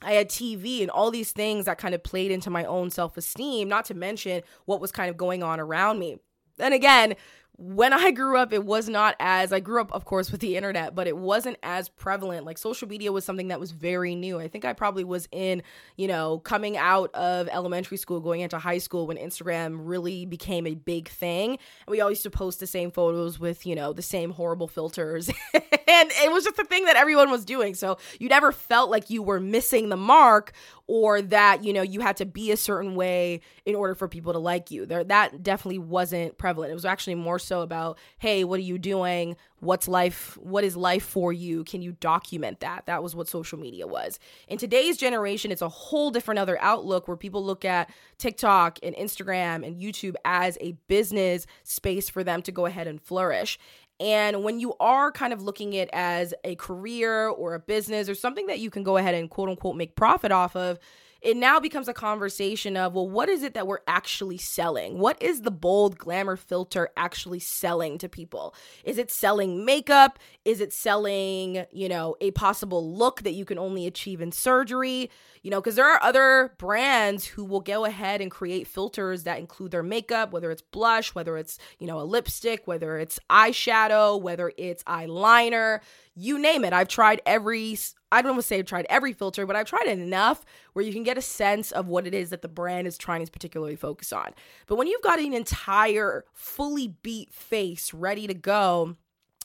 I 0.00 0.12
had 0.12 0.28
TV 0.28 0.82
and 0.82 0.90
all 0.92 1.10
these 1.10 1.32
things 1.32 1.64
that 1.64 1.78
kind 1.78 1.92
of 1.92 2.04
played 2.04 2.30
into 2.30 2.48
my 2.48 2.64
own 2.64 2.90
self 2.90 3.16
esteem, 3.16 3.68
not 3.68 3.84
to 3.86 3.94
mention 3.94 4.42
what 4.66 4.80
was 4.80 4.92
kind 4.92 5.10
of 5.10 5.16
going 5.16 5.42
on 5.42 5.58
around 5.58 5.98
me. 5.98 6.18
And 6.60 6.74
again, 6.74 7.16
when 7.60 7.92
I 7.92 8.12
grew 8.12 8.38
up, 8.38 8.52
it 8.52 8.64
was 8.64 8.88
not 8.88 9.16
as 9.18 9.52
I 9.52 9.58
grew 9.58 9.80
up, 9.80 9.92
of 9.92 10.04
course, 10.04 10.30
with 10.30 10.40
the 10.40 10.56
internet, 10.56 10.94
but 10.94 11.08
it 11.08 11.16
wasn't 11.16 11.58
as 11.64 11.88
prevalent. 11.88 12.46
Like 12.46 12.56
social 12.56 12.86
media 12.86 13.10
was 13.10 13.24
something 13.24 13.48
that 13.48 13.58
was 13.58 13.72
very 13.72 14.14
new. 14.14 14.38
I 14.38 14.46
think 14.46 14.64
I 14.64 14.72
probably 14.72 15.02
was 15.02 15.26
in, 15.32 15.64
you 15.96 16.06
know, 16.06 16.38
coming 16.38 16.76
out 16.76 17.12
of 17.14 17.48
elementary 17.48 17.96
school, 17.96 18.20
going 18.20 18.42
into 18.42 18.58
high 18.60 18.78
school 18.78 19.08
when 19.08 19.16
Instagram 19.16 19.80
really 19.80 20.24
became 20.24 20.68
a 20.68 20.76
big 20.76 21.08
thing. 21.08 21.50
And 21.50 21.88
we 21.88 22.00
all 22.00 22.10
used 22.10 22.22
to 22.22 22.30
post 22.30 22.60
the 22.60 22.66
same 22.68 22.92
photos 22.92 23.40
with, 23.40 23.66
you 23.66 23.74
know, 23.74 23.92
the 23.92 24.02
same 24.02 24.30
horrible 24.30 24.68
filters. 24.68 25.28
and 25.52 26.10
it 26.12 26.30
was 26.30 26.44
just 26.44 26.60
a 26.60 26.64
thing 26.64 26.84
that 26.84 26.94
everyone 26.94 27.28
was 27.28 27.44
doing. 27.44 27.74
So 27.74 27.98
you 28.20 28.28
never 28.28 28.52
felt 28.52 28.88
like 28.88 29.10
you 29.10 29.20
were 29.20 29.40
missing 29.40 29.88
the 29.88 29.96
mark 29.96 30.52
or 30.88 31.20
that 31.20 31.62
you 31.62 31.72
know 31.72 31.82
you 31.82 32.00
had 32.00 32.16
to 32.16 32.26
be 32.26 32.50
a 32.50 32.56
certain 32.56 32.96
way 32.96 33.40
in 33.64 33.76
order 33.76 33.94
for 33.94 34.08
people 34.08 34.32
to 34.32 34.38
like 34.38 34.70
you 34.70 34.86
there 34.86 35.04
that 35.04 35.42
definitely 35.42 35.78
wasn't 35.78 36.36
prevalent 36.38 36.70
it 36.70 36.74
was 36.74 36.84
actually 36.84 37.14
more 37.14 37.38
so 37.48 37.62
about 37.62 37.98
hey 38.18 38.44
what 38.44 38.58
are 38.60 38.62
you 38.62 38.78
doing? 38.78 39.36
What's 39.60 39.88
life 39.88 40.38
what 40.40 40.62
is 40.62 40.76
life 40.76 41.02
for 41.02 41.32
you? 41.32 41.64
Can 41.64 41.82
you 41.82 41.92
document 41.92 42.60
that? 42.60 42.86
That 42.86 43.02
was 43.02 43.16
what 43.16 43.26
social 43.28 43.58
media 43.58 43.86
was. 43.86 44.20
In 44.46 44.58
today's 44.58 44.96
generation 44.96 45.50
it's 45.50 45.62
a 45.62 45.68
whole 45.68 46.10
different 46.10 46.38
other 46.38 46.58
outlook 46.60 47.08
where 47.08 47.16
people 47.16 47.44
look 47.44 47.64
at 47.64 47.90
tiktok 48.18 48.78
and 48.82 48.94
instagram 48.96 49.66
and 49.66 49.80
youtube 49.80 50.14
as 50.24 50.58
a 50.60 50.72
business 50.86 51.46
space 51.64 52.08
for 52.08 52.22
them 52.22 52.42
to 52.42 52.52
go 52.52 52.66
ahead 52.66 52.86
and 52.86 53.00
flourish. 53.02 53.58
And 54.00 54.44
when 54.44 54.60
you 54.60 54.74
are 54.78 55.10
kind 55.10 55.32
of 55.32 55.42
looking 55.42 55.76
at 55.76 55.90
as 55.92 56.32
a 56.44 56.54
career 56.54 57.28
or 57.28 57.54
a 57.54 57.58
business 57.58 58.08
or 58.08 58.14
something 58.14 58.46
that 58.46 58.60
you 58.60 58.70
can 58.70 58.84
go 58.84 58.96
ahead 58.96 59.14
and 59.14 59.28
quote 59.28 59.48
unquote 59.48 59.76
make 59.76 59.96
profit 59.96 60.30
off 60.30 60.54
of, 60.54 60.78
it 61.20 61.36
now 61.36 61.58
becomes 61.58 61.88
a 61.88 61.94
conversation 61.94 62.76
of, 62.76 62.94
well, 62.94 63.08
what 63.08 63.28
is 63.28 63.42
it 63.42 63.54
that 63.54 63.66
we're 63.66 63.80
actually 63.88 64.38
selling? 64.38 64.98
What 64.98 65.20
is 65.20 65.42
the 65.42 65.50
bold 65.50 65.98
glamour 65.98 66.36
filter 66.36 66.90
actually 66.96 67.40
selling 67.40 67.98
to 67.98 68.08
people? 68.08 68.54
Is 68.84 68.98
it 68.98 69.10
selling 69.10 69.64
makeup? 69.64 70.18
Is 70.44 70.60
it 70.60 70.72
selling, 70.72 71.66
you 71.72 71.88
know, 71.88 72.14
a 72.20 72.30
possible 72.30 72.94
look 72.94 73.22
that 73.22 73.32
you 73.32 73.44
can 73.44 73.58
only 73.58 73.86
achieve 73.86 74.20
in 74.20 74.30
surgery? 74.30 75.10
You 75.42 75.50
know, 75.50 75.60
because 75.60 75.76
there 75.76 75.92
are 75.92 76.02
other 76.02 76.54
brands 76.58 77.24
who 77.24 77.44
will 77.44 77.60
go 77.60 77.84
ahead 77.84 78.20
and 78.20 78.30
create 78.30 78.66
filters 78.66 79.24
that 79.24 79.38
include 79.38 79.72
their 79.72 79.82
makeup, 79.82 80.32
whether 80.32 80.50
it's 80.50 80.62
blush, 80.62 81.14
whether 81.14 81.36
it's, 81.36 81.58
you 81.78 81.86
know, 81.86 82.00
a 82.00 82.02
lipstick, 82.02 82.66
whether 82.66 82.98
it's 82.98 83.18
eyeshadow, 83.28 84.20
whether 84.20 84.52
it's 84.56 84.84
eyeliner, 84.84 85.80
you 86.14 86.38
name 86.38 86.64
it. 86.64 86.72
I've 86.72 86.88
tried 86.88 87.22
every 87.26 87.78
I 88.10 88.22
don't 88.22 88.32
want 88.32 88.42
to 88.42 88.46
say 88.46 88.58
I've 88.58 88.66
tried 88.66 88.86
every 88.88 89.12
filter, 89.12 89.46
but 89.46 89.56
I've 89.56 89.68
tried 89.68 89.86
enough 89.86 90.44
where 90.72 90.84
you 90.84 90.92
can 90.92 91.02
get 91.02 91.18
a 91.18 91.22
sense 91.22 91.72
of 91.72 91.88
what 91.88 92.06
it 92.06 92.14
is 92.14 92.30
that 92.30 92.42
the 92.42 92.48
brand 92.48 92.86
is 92.86 92.96
trying 92.96 93.24
to 93.24 93.30
particularly 93.30 93.76
focus 93.76 94.12
on. 94.12 94.32
But 94.66 94.76
when 94.76 94.86
you've 94.86 95.02
got 95.02 95.18
an 95.18 95.34
entire 95.34 96.24
fully 96.32 96.94
beat 97.02 97.32
face 97.32 97.92
ready 97.92 98.26
to 98.26 98.34
go, 98.34 98.96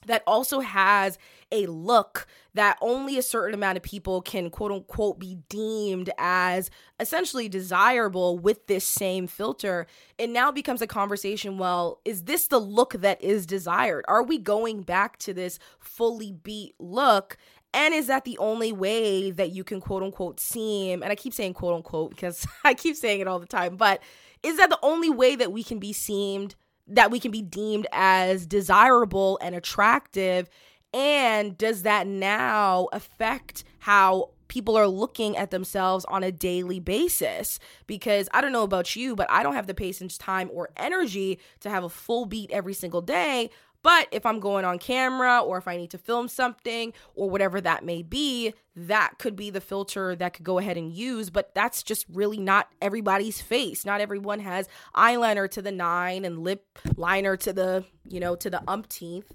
that 0.05 0.23
also 0.27 0.59
has 0.59 1.17
a 1.51 1.65
look 1.67 2.27
that 2.53 2.77
only 2.81 3.17
a 3.17 3.21
certain 3.21 3.53
amount 3.53 3.77
of 3.77 3.83
people 3.83 4.21
can 4.21 4.49
quote 4.49 4.71
unquote 4.71 5.19
be 5.19 5.37
deemed 5.49 6.09
as 6.17 6.69
essentially 6.99 7.49
desirable 7.49 8.37
with 8.37 8.67
this 8.67 8.85
same 8.85 9.27
filter, 9.27 9.87
it 10.17 10.29
now 10.29 10.51
becomes 10.51 10.81
a 10.81 10.87
conversation. 10.87 11.57
Well, 11.57 11.99
is 12.05 12.23
this 12.23 12.47
the 12.47 12.59
look 12.59 12.93
that 12.93 13.21
is 13.21 13.45
desired? 13.45 14.05
Are 14.07 14.23
we 14.23 14.37
going 14.37 14.83
back 14.83 15.17
to 15.19 15.33
this 15.33 15.59
fully 15.79 16.31
beat 16.31 16.75
look? 16.79 17.37
And 17.73 17.93
is 17.93 18.07
that 18.07 18.23
the 18.23 18.37
only 18.37 18.71
way 18.71 19.31
that 19.31 19.51
you 19.51 19.63
can 19.63 19.81
quote 19.81 20.03
unquote 20.03 20.39
seem? 20.39 21.01
And 21.01 21.11
I 21.11 21.15
keep 21.15 21.33
saying 21.33 21.53
quote 21.53 21.75
unquote 21.75 22.11
because 22.11 22.45
I 22.63 22.73
keep 22.73 22.95
saying 22.95 23.21
it 23.21 23.27
all 23.27 23.39
the 23.39 23.45
time, 23.45 23.75
but 23.75 24.01
is 24.43 24.57
that 24.57 24.69
the 24.69 24.79
only 24.83 25.09
way 25.09 25.35
that 25.35 25.51
we 25.51 25.63
can 25.63 25.79
be 25.79 25.93
seemed, 25.93 26.55
that 26.87 27.11
we 27.11 27.19
can 27.19 27.31
be 27.31 27.41
deemed 27.41 27.87
as 27.91 28.45
desirable 28.45 29.39
and 29.41 29.55
attractive? 29.55 30.49
And 30.93 31.57
does 31.57 31.83
that 31.83 32.05
now 32.05 32.87
affect 32.91 33.63
how 33.79 34.29
people 34.47 34.77
are 34.77 34.87
looking 34.87 35.35
at 35.35 35.49
themselves 35.49 36.05
on 36.05 36.21
a 36.21 36.31
daily 36.31 36.79
basis 36.79 37.57
because 37.87 38.29
I 38.33 38.41
don't 38.41 38.51
know 38.51 38.61
about 38.61 38.95
you, 38.95 39.15
but 39.15 39.27
I 39.31 39.41
don't 39.41 39.55
have 39.55 39.65
the 39.65 39.73
patience, 39.73 40.15
time, 40.15 40.49
or 40.53 40.69
energy 40.77 41.39
to 41.61 41.71
have 41.71 41.83
a 41.83 41.89
full 41.89 42.27
beat 42.27 42.51
every 42.51 42.75
single 42.75 43.01
day. 43.01 43.49
But 43.83 44.07
if 44.11 44.25
I'm 44.25 44.39
going 44.39 44.65
on 44.65 44.79
camera 44.79 45.39
or 45.39 45.57
if 45.57 45.67
I 45.67 45.77
need 45.77 45.91
to 45.91 45.97
film 45.97 46.29
something 46.29 46.93
or 47.15 47.29
whatever 47.29 47.59
that 47.61 47.83
may 47.83 48.01
be, 48.01 48.53
that 48.75 49.19
could 49.19 49.35
be 49.35 49.49
the 49.49 49.61
filter 49.61 50.15
that 50.15 50.33
could 50.33 50.45
go 50.45 50.57
ahead 50.57 50.77
and 50.77 50.91
use. 50.91 51.29
But 51.29 51.53
that's 51.53 51.83
just 51.83 52.05
really 52.11 52.39
not 52.39 52.69
everybody's 52.81 53.41
face. 53.41 53.85
Not 53.85 54.01
everyone 54.01 54.39
has 54.39 54.69
eyeliner 54.95 55.49
to 55.51 55.61
the 55.61 55.71
nine 55.71 56.23
and 56.25 56.39
lip 56.39 56.79
liner 56.95 57.35
to 57.37 57.53
the, 57.53 57.85
you 58.07 58.19
know, 58.19 58.35
to 58.37 58.49
the 58.49 58.63
umpteenth. 58.67 59.33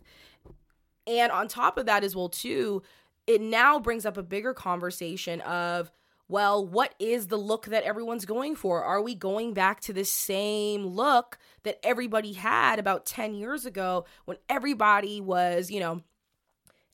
And 1.06 1.30
on 1.30 1.46
top 1.46 1.78
of 1.78 1.86
that 1.86 2.02
as 2.02 2.16
well, 2.16 2.28
too, 2.28 2.82
it 3.26 3.42
now 3.42 3.78
brings 3.78 4.06
up 4.06 4.16
a 4.16 4.22
bigger 4.22 4.54
conversation 4.54 5.42
of 5.42 5.90
well, 6.28 6.64
what 6.64 6.94
is 6.98 7.28
the 7.28 7.38
look 7.38 7.66
that 7.66 7.84
everyone's 7.84 8.26
going 8.26 8.54
for? 8.54 8.84
Are 8.84 9.00
we 9.00 9.14
going 9.14 9.54
back 9.54 9.80
to 9.80 9.92
the 9.92 10.04
same 10.04 10.84
look 10.86 11.38
that 11.62 11.78
everybody 11.82 12.34
had 12.34 12.78
about 12.78 13.06
10 13.06 13.34
years 13.34 13.64
ago 13.64 14.04
when 14.26 14.36
everybody 14.48 15.20
was, 15.20 15.70
you 15.70 15.80
know, 15.80 16.02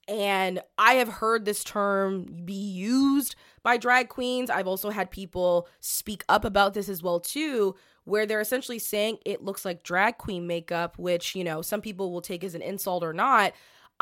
and 0.06 0.60
I 0.76 0.94
have 0.94 1.08
heard 1.08 1.44
this 1.44 1.64
term 1.64 2.26
be 2.44 2.52
used 2.52 3.36
by 3.62 3.76
drag 3.76 4.08
queens. 4.08 4.50
I've 4.50 4.68
also 4.68 4.90
had 4.90 5.10
people 5.10 5.66
speak 5.80 6.24
up 6.28 6.44
about 6.44 6.74
this 6.74 6.88
as 6.88 7.02
well 7.02 7.20
too, 7.20 7.74
where 8.04 8.26
they're 8.26 8.40
essentially 8.40 8.78
saying 8.78 9.18
it 9.24 9.42
looks 9.42 9.64
like 9.64 9.82
drag 9.82 10.18
queen 10.18 10.46
makeup, 10.46 10.98
which, 10.98 11.34
you 11.34 11.42
know, 11.42 11.62
some 11.62 11.80
people 11.80 12.12
will 12.12 12.20
take 12.20 12.44
as 12.44 12.54
an 12.54 12.62
insult 12.62 13.02
or 13.02 13.14
not. 13.14 13.54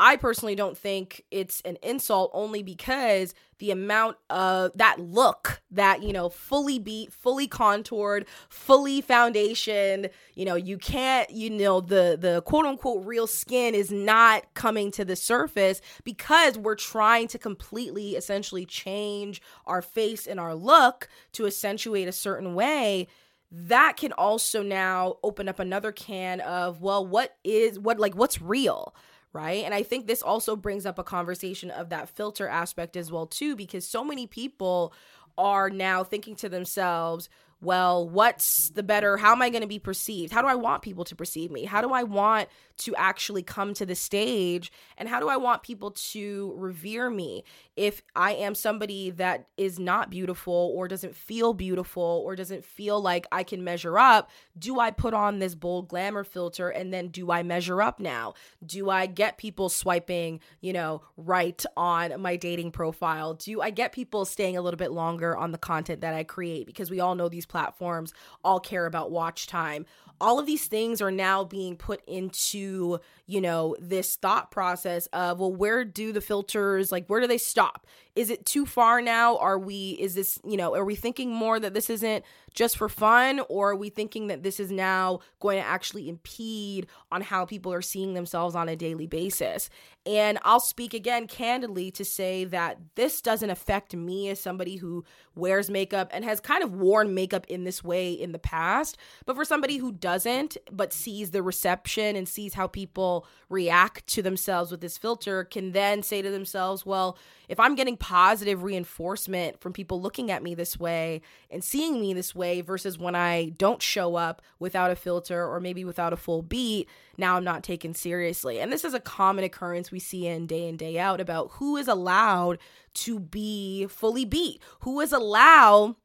I 0.03 0.17
personally 0.17 0.53
don't 0.53 0.77
think 0.77 1.23
it's 1.31 1.61
an 1.61 1.77
insult 1.81 2.31
only 2.33 2.61
because 2.61 3.33
the 3.59 3.71
amount 3.71 4.17
of 4.29 4.73
that 4.75 4.99
look 4.99 5.61
that, 5.71 6.03
you 6.03 6.11
know, 6.11 6.27
fully 6.27 6.77
beat, 6.77 7.13
fully 7.13 7.47
contoured, 7.47 8.25
fully 8.49 8.99
foundation, 8.99 10.07
you 10.35 10.43
know, 10.43 10.55
you 10.55 10.77
can't, 10.77 11.29
you 11.29 11.49
know, 11.49 11.79
the 11.79 12.17
the 12.19 12.41
quote 12.41 12.65
unquote 12.65 13.05
real 13.05 13.27
skin 13.27 13.73
is 13.73 13.93
not 13.93 14.53
coming 14.55 14.91
to 14.91 15.05
the 15.05 15.15
surface 15.15 15.79
because 16.03 16.57
we're 16.57 16.75
trying 16.75 17.29
to 17.29 17.39
completely 17.39 18.17
essentially 18.17 18.65
change 18.65 19.41
our 19.65 19.81
face 19.81 20.27
and 20.27 20.37
our 20.37 20.53
look 20.53 21.07
to 21.31 21.47
accentuate 21.47 22.09
a 22.09 22.11
certain 22.11 22.55
way. 22.55 23.07
That 23.49 23.95
can 23.95 24.11
also 24.11 24.63
now 24.63 25.15
open 25.23 25.47
up 25.47 25.59
another 25.59 25.93
can 25.93 26.41
of 26.41 26.81
well 26.81 27.07
what 27.07 27.37
is 27.45 27.79
what 27.79 27.99
like 27.99 28.15
what's 28.15 28.41
real 28.41 28.93
right? 29.33 29.63
And 29.65 29.73
I 29.73 29.83
think 29.83 30.07
this 30.07 30.21
also 30.21 30.55
brings 30.55 30.85
up 30.85 30.99
a 30.99 31.03
conversation 31.03 31.71
of 31.71 31.89
that 31.89 32.09
filter 32.09 32.47
aspect 32.47 32.95
as 32.95 33.11
well 33.11 33.25
too 33.25 33.55
because 33.55 33.85
so 33.85 34.03
many 34.03 34.27
people 34.27 34.93
are 35.37 35.69
now 35.69 36.03
thinking 36.03 36.35
to 36.37 36.49
themselves, 36.49 37.29
well, 37.63 38.07
what's 38.07 38.69
the 38.71 38.83
better? 38.83 39.15
How 39.15 39.31
am 39.31 39.41
I 39.41 39.49
going 39.49 39.61
to 39.61 39.67
be 39.67 39.79
perceived? 39.79 40.33
How 40.33 40.41
do 40.41 40.47
I 40.47 40.55
want 40.55 40.81
people 40.81 41.05
to 41.05 41.15
perceive 41.15 41.49
me? 41.49 41.63
How 41.63 41.81
do 41.81 41.93
I 41.93 42.03
want 42.03 42.49
to 42.75 42.95
actually 42.95 43.41
come 43.43 43.73
to 43.75 43.85
the 43.85 43.95
stage? 43.95 44.71
And 44.97 45.07
how 45.07 45.19
do 45.19 45.29
I 45.29 45.37
want 45.37 45.63
people 45.63 45.91
to 45.91 46.53
revere 46.57 47.09
me 47.09 47.43
if 47.75 48.01
I 48.15 48.33
am 48.33 48.53
somebody 48.53 49.11
that 49.11 49.47
is 49.55 49.79
not 49.79 50.09
beautiful 50.09 50.73
or 50.75 50.87
doesn't 50.87 51.15
feel 51.15 51.53
beautiful 51.53 52.21
or 52.25 52.35
doesn't 52.35 52.65
feel 52.65 53.01
like 53.01 53.27
I 53.31 53.43
can 53.43 53.63
measure 53.63 53.97
up? 53.97 54.29
Do 54.57 54.79
I 54.79 54.91
put 54.91 55.13
on 55.13 55.39
this 55.39 55.55
bold 55.55 55.87
glamour 55.87 56.23
filter 56.23 56.69
and 56.69 56.93
then 56.93 57.07
do 57.07 57.31
I 57.31 57.43
measure 57.43 57.81
up 57.81 57.99
now? 57.99 58.33
Do 58.65 58.89
I 58.89 59.05
get 59.05 59.37
people 59.37 59.69
swiping, 59.69 60.41
you 60.59 60.73
know, 60.73 61.03
right 61.15 61.63
on 61.77 62.19
my 62.19 62.35
dating 62.35 62.71
profile? 62.71 63.35
Do 63.35 63.61
I 63.61 63.69
get 63.69 63.93
people 63.93 64.25
staying 64.25 64.57
a 64.57 64.61
little 64.61 64.77
bit 64.77 64.91
longer 64.91 65.37
on 65.37 65.51
the 65.53 65.57
content 65.57 66.01
that 66.01 66.13
I 66.13 66.23
create? 66.25 66.65
Because 66.65 66.91
we 66.91 66.99
all 66.99 67.15
know 67.15 67.29
these 67.29 67.45
platforms 67.53 68.15
all 68.43 68.59
care 68.59 68.87
about 68.87 69.11
watch 69.11 69.45
time 69.45 69.85
all 70.23 70.39
of 70.39 70.45
these 70.45 70.67
things 70.67 71.01
are 71.01 71.11
now 71.11 71.43
being 71.43 71.75
put 71.75 72.01
into 72.07 72.97
you 73.27 73.41
know 73.41 73.75
this 73.77 74.15
thought 74.15 74.51
process 74.51 75.05
of 75.07 75.39
well 75.39 75.53
where 75.53 75.83
do 75.83 76.13
the 76.13 76.21
filters 76.21 76.91
like 76.93 77.05
where 77.07 77.19
do 77.19 77.27
they 77.27 77.37
stop? 77.37 77.85
Is 78.15 78.29
it 78.29 78.45
too 78.45 78.65
far 78.65 79.01
now? 79.01 79.37
Are 79.37 79.59
we 79.59 79.91
is 79.99 80.15
this 80.15 80.39
you 80.45 80.55
know 80.55 80.73
are 80.75 80.85
we 80.85 80.95
thinking 80.95 81.29
more 81.29 81.59
that 81.59 81.73
this 81.73 81.89
isn't 81.89 82.23
just 82.53 82.77
for 82.77 82.87
fun? 82.87 83.41
Or 83.49 83.71
are 83.71 83.75
we 83.75 83.89
thinking 83.89 84.27
that 84.27 84.43
this 84.43 84.59
is 84.59 84.71
now 84.71 85.19
going 85.39 85.57
to 85.57 85.67
actually 85.67 86.07
impede 86.07 86.87
on 87.11 87.21
how 87.21 87.45
people 87.45 87.73
are 87.73 87.81
seeing 87.81 88.13
themselves 88.13 88.55
on 88.55 88.69
a 88.69 88.75
daily 88.75 89.07
basis? 89.07 89.69
And 90.05 90.37
I'll 90.43 90.59
speak 90.59 90.93
again 90.93 91.27
candidly 91.27 91.89
to 91.91 92.05
say 92.05 92.43
that 92.45 92.77
this 92.95 93.21
doesn't 93.21 93.49
affect 93.49 93.95
me 93.95 94.29
as 94.29 94.39
somebody 94.39 94.75
who 94.75 95.03
wears 95.33 95.69
makeup 95.69 96.09
and 96.11 96.25
has 96.25 96.39
kind 96.39 96.63
of 96.63 96.73
worn 96.73 97.13
makeup 97.13 97.47
in 97.47 97.63
this 97.63 97.83
way 97.83 98.11
in 98.11 98.33
the 98.33 98.39
past. 98.39 98.97
But 99.25 99.35
for 99.35 99.45
somebody 99.45 99.77
who 99.77 99.91
does 99.91 100.12
doesn't, 100.13 100.57
but 100.71 100.93
sees 100.93 101.31
the 101.31 101.41
reception 101.41 102.15
and 102.15 102.27
sees 102.27 102.53
how 102.53 102.67
people 102.67 103.25
react 103.49 104.05
to 104.05 104.21
themselves 104.21 104.69
with 104.69 104.79
this 104.79 104.95
filter 104.95 105.43
can 105.43 105.71
then 105.71 106.03
say 106.03 106.21
to 106.21 106.29
themselves, 106.29 106.85
well, 106.85 107.17
if 107.49 107.59
I'm 107.59 107.73
getting 107.73 107.97
positive 107.97 108.61
reinforcement 108.61 109.59
from 109.59 109.73
people 109.73 109.99
looking 109.99 110.29
at 110.29 110.43
me 110.43 110.53
this 110.53 110.79
way 110.79 111.21
and 111.49 111.63
seeing 111.63 111.99
me 111.99 112.13
this 112.13 112.35
way 112.35 112.61
versus 112.61 112.99
when 112.99 113.15
I 113.15 113.53
don't 113.57 113.81
show 113.81 114.15
up 114.15 114.43
without 114.59 114.91
a 114.91 114.95
filter 114.95 115.47
or 115.47 115.59
maybe 115.59 115.83
without 115.83 116.13
a 116.13 116.17
full 116.17 116.43
beat, 116.43 116.87
now 117.17 117.35
I'm 117.35 117.43
not 117.43 117.63
taken 117.63 117.95
seriously. 117.95 118.59
And 118.59 118.71
this 118.71 118.85
is 118.85 118.93
a 118.93 118.99
common 118.99 119.43
occurrence 119.43 119.91
we 119.91 119.99
see 119.99 120.27
in 120.27 120.45
day 120.45 120.67
in, 120.67 120.77
day 120.77 120.99
out 120.99 121.19
about 121.19 121.53
who 121.53 121.75
is 121.75 121.87
allowed 121.87 122.59
to 122.95 123.19
be 123.19 123.87
fully 123.87 124.25
beat, 124.25 124.61
who 124.81 124.99
is 124.99 125.11
allowed 125.11 125.95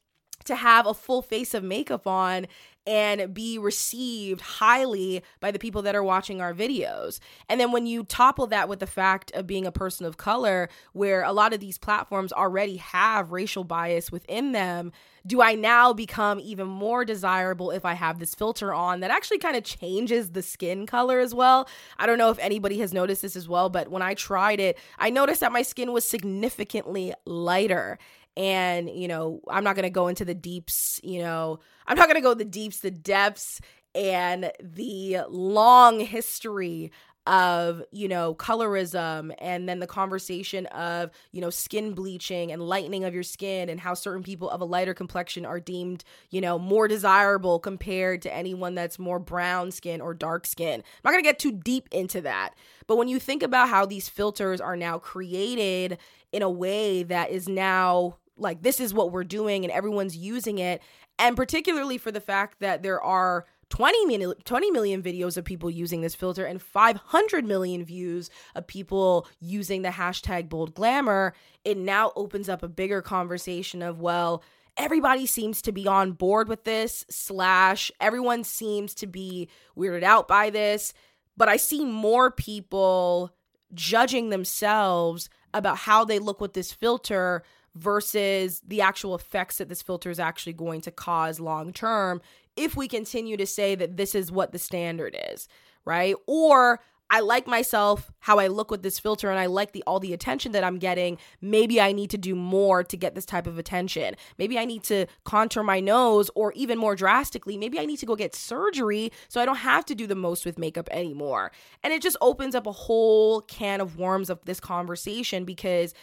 to 0.44 0.56
have 0.56 0.86
a 0.86 0.94
full 0.94 1.20
face 1.20 1.52
of 1.52 1.62
makeup 1.62 2.06
on 2.06 2.46
and 2.88 3.34
be 3.34 3.58
received 3.58 4.40
highly 4.40 5.22
by 5.40 5.50
the 5.50 5.58
people 5.58 5.82
that 5.82 5.94
are 5.94 6.02
watching 6.02 6.40
our 6.40 6.54
videos. 6.54 7.20
And 7.46 7.60
then 7.60 7.70
when 7.70 7.86
you 7.86 8.02
topple 8.02 8.46
that 8.46 8.66
with 8.66 8.78
the 8.78 8.86
fact 8.86 9.30
of 9.32 9.46
being 9.46 9.66
a 9.66 9.70
person 9.70 10.06
of 10.06 10.16
color, 10.16 10.70
where 10.94 11.22
a 11.22 11.32
lot 11.32 11.52
of 11.52 11.60
these 11.60 11.76
platforms 11.76 12.32
already 12.32 12.78
have 12.78 13.30
racial 13.30 13.62
bias 13.62 14.10
within 14.10 14.52
them, 14.52 14.90
do 15.26 15.42
I 15.42 15.54
now 15.54 15.92
become 15.92 16.40
even 16.40 16.66
more 16.66 17.04
desirable 17.04 17.70
if 17.72 17.84
I 17.84 17.92
have 17.92 18.20
this 18.20 18.34
filter 18.34 18.72
on 18.72 19.00
that 19.00 19.10
actually 19.10 19.38
kind 19.38 19.56
of 19.56 19.64
changes 19.64 20.30
the 20.30 20.42
skin 20.42 20.86
color 20.86 21.20
as 21.20 21.34
well? 21.34 21.68
I 21.98 22.06
don't 22.06 22.16
know 22.16 22.30
if 22.30 22.38
anybody 22.38 22.78
has 22.78 22.94
noticed 22.94 23.20
this 23.20 23.36
as 23.36 23.46
well, 23.46 23.68
but 23.68 23.90
when 23.90 24.00
I 24.00 24.14
tried 24.14 24.60
it, 24.60 24.78
I 24.98 25.10
noticed 25.10 25.40
that 25.40 25.52
my 25.52 25.60
skin 25.60 25.92
was 25.92 26.08
significantly 26.08 27.12
lighter 27.26 27.98
and 28.38 28.88
you 28.88 29.08
know 29.08 29.40
i'm 29.50 29.64
not 29.64 29.74
going 29.74 29.82
to 29.82 29.90
go 29.90 30.08
into 30.08 30.24
the 30.24 30.34
deeps 30.34 31.00
you 31.02 31.20
know 31.20 31.58
i'm 31.86 31.96
not 31.96 32.06
going 32.06 32.14
to 32.14 32.22
go 32.22 32.32
the 32.32 32.44
deeps 32.44 32.80
the 32.80 32.90
depths 32.90 33.60
and 33.94 34.52
the 34.62 35.18
long 35.28 36.00
history 36.00 36.90
of 37.26 37.82
you 37.92 38.08
know 38.08 38.34
colorism 38.34 39.34
and 39.38 39.68
then 39.68 39.80
the 39.80 39.86
conversation 39.86 40.64
of 40.66 41.10
you 41.30 41.42
know 41.42 41.50
skin 41.50 41.92
bleaching 41.92 42.50
and 42.50 42.62
lightening 42.62 43.04
of 43.04 43.12
your 43.12 43.22
skin 43.22 43.68
and 43.68 43.80
how 43.80 43.92
certain 43.92 44.22
people 44.22 44.48
of 44.48 44.62
a 44.62 44.64
lighter 44.64 44.94
complexion 44.94 45.44
are 45.44 45.60
deemed 45.60 46.04
you 46.30 46.40
know 46.40 46.58
more 46.58 46.88
desirable 46.88 47.58
compared 47.58 48.22
to 48.22 48.34
anyone 48.34 48.74
that's 48.74 48.98
more 48.98 49.18
brown 49.18 49.70
skin 49.70 50.00
or 50.00 50.14
dark 50.14 50.46
skin. 50.46 50.80
I'm 50.80 51.00
not 51.04 51.10
going 51.10 51.22
to 51.22 51.28
get 51.28 51.38
too 51.38 51.52
deep 51.52 51.86
into 51.92 52.22
that. 52.22 52.54
But 52.86 52.96
when 52.96 53.08
you 53.08 53.18
think 53.18 53.42
about 53.42 53.68
how 53.68 53.84
these 53.84 54.08
filters 54.08 54.60
are 54.60 54.76
now 54.76 54.98
created 54.98 55.98
in 56.32 56.40
a 56.40 56.50
way 56.50 57.02
that 57.02 57.30
is 57.30 57.46
now 57.46 58.16
like 58.38 58.62
this 58.62 58.80
is 58.80 58.94
what 58.94 59.12
we're 59.12 59.24
doing 59.24 59.64
and 59.64 59.72
everyone's 59.72 60.16
using 60.16 60.58
it. 60.58 60.82
And 61.18 61.36
particularly 61.36 61.98
for 61.98 62.12
the 62.12 62.20
fact 62.20 62.60
that 62.60 62.82
there 62.82 63.02
are 63.02 63.44
20 63.70 64.06
million, 64.06 64.34
20 64.44 64.70
million 64.70 65.02
videos 65.02 65.36
of 65.36 65.44
people 65.44 65.70
using 65.70 66.00
this 66.00 66.14
filter 66.14 66.44
and 66.44 66.62
500 66.62 67.44
million 67.44 67.84
views 67.84 68.30
of 68.54 68.66
people 68.66 69.26
using 69.40 69.82
the 69.82 69.90
hashtag 69.90 70.48
bold 70.48 70.74
glamour 70.74 71.34
it 71.64 71.76
now 71.76 72.12
opens 72.16 72.48
up 72.48 72.62
a 72.62 72.68
bigger 72.68 73.02
conversation 73.02 73.82
of 73.82 74.00
well 74.00 74.42
everybody 74.78 75.26
seems 75.26 75.60
to 75.60 75.72
be 75.72 75.86
on 75.86 76.12
board 76.12 76.48
with 76.48 76.64
this 76.64 77.04
slash 77.10 77.90
everyone 78.00 78.44
seems 78.44 78.94
to 78.94 79.06
be 79.06 79.48
weirded 79.76 80.04
out 80.04 80.28
by 80.28 80.48
this. 80.48 80.94
But 81.36 81.48
i 81.48 81.56
see 81.56 81.84
more 81.84 82.30
people 82.30 83.34
judging 83.74 84.30
themselves 84.30 85.28
about 85.52 85.78
how 85.78 86.04
they 86.04 86.18
look 86.18 86.40
with 86.40 86.54
this 86.54 86.72
filter 86.72 87.42
versus 87.74 88.62
the 88.66 88.80
actual 88.80 89.14
effects 89.14 89.58
that 89.58 89.68
this 89.68 89.82
filter 89.82 90.10
is 90.10 90.18
actually 90.18 90.52
going 90.52 90.80
to 90.80 90.90
cause 90.90 91.40
long 91.40 91.72
term 91.72 92.20
if 92.56 92.76
we 92.76 92.88
continue 92.88 93.36
to 93.36 93.46
say 93.46 93.74
that 93.74 93.96
this 93.96 94.14
is 94.14 94.32
what 94.32 94.52
the 94.52 94.58
standard 94.58 95.16
is, 95.32 95.48
right? 95.84 96.16
Or 96.26 96.80
I 97.10 97.20
like 97.20 97.46
myself 97.46 98.10
how 98.18 98.38
I 98.38 98.48
look 98.48 98.70
with 98.70 98.82
this 98.82 98.98
filter 98.98 99.30
and 99.30 99.38
I 99.38 99.46
like 99.46 99.72
the 99.72 99.82
all 99.86 99.98
the 99.98 100.12
attention 100.12 100.52
that 100.52 100.62
I'm 100.62 100.78
getting. 100.78 101.16
Maybe 101.40 101.80
I 101.80 101.92
need 101.92 102.10
to 102.10 102.18
do 102.18 102.34
more 102.34 102.84
to 102.84 102.96
get 102.96 103.14
this 103.14 103.24
type 103.24 103.46
of 103.46 103.58
attention. 103.58 104.14
Maybe 104.36 104.58
I 104.58 104.66
need 104.66 104.82
to 104.84 105.06
contour 105.24 105.62
my 105.62 105.80
nose 105.80 106.30
or 106.34 106.52
even 106.52 106.78
more 106.78 106.94
drastically, 106.94 107.56
maybe 107.56 107.78
I 107.78 107.86
need 107.86 107.98
to 107.98 108.06
go 108.06 108.14
get 108.14 108.34
surgery 108.34 109.10
so 109.28 109.40
I 109.40 109.46
don't 109.46 109.56
have 109.56 109.86
to 109.86 109.94
do 109.94 110.06
the 110.06 110.14
most 110.14 110.44
with 110.44 110.58
makeup 110.58 110.88
anymore. 110.90 111.50
And 111.82 111.92
it 111.92 112.02
just 112.02 112.16
opens 112.20 112.54
up 112.54 112.66
a 112.66 112.72
whole 112.72 113.40
can 113.42 113.80
of 113.80 113.96
worms 113.96 114.28
of 114.28 114.44
this 114.44 114.60
conversation 114.60 115.44
because 115.44 115.94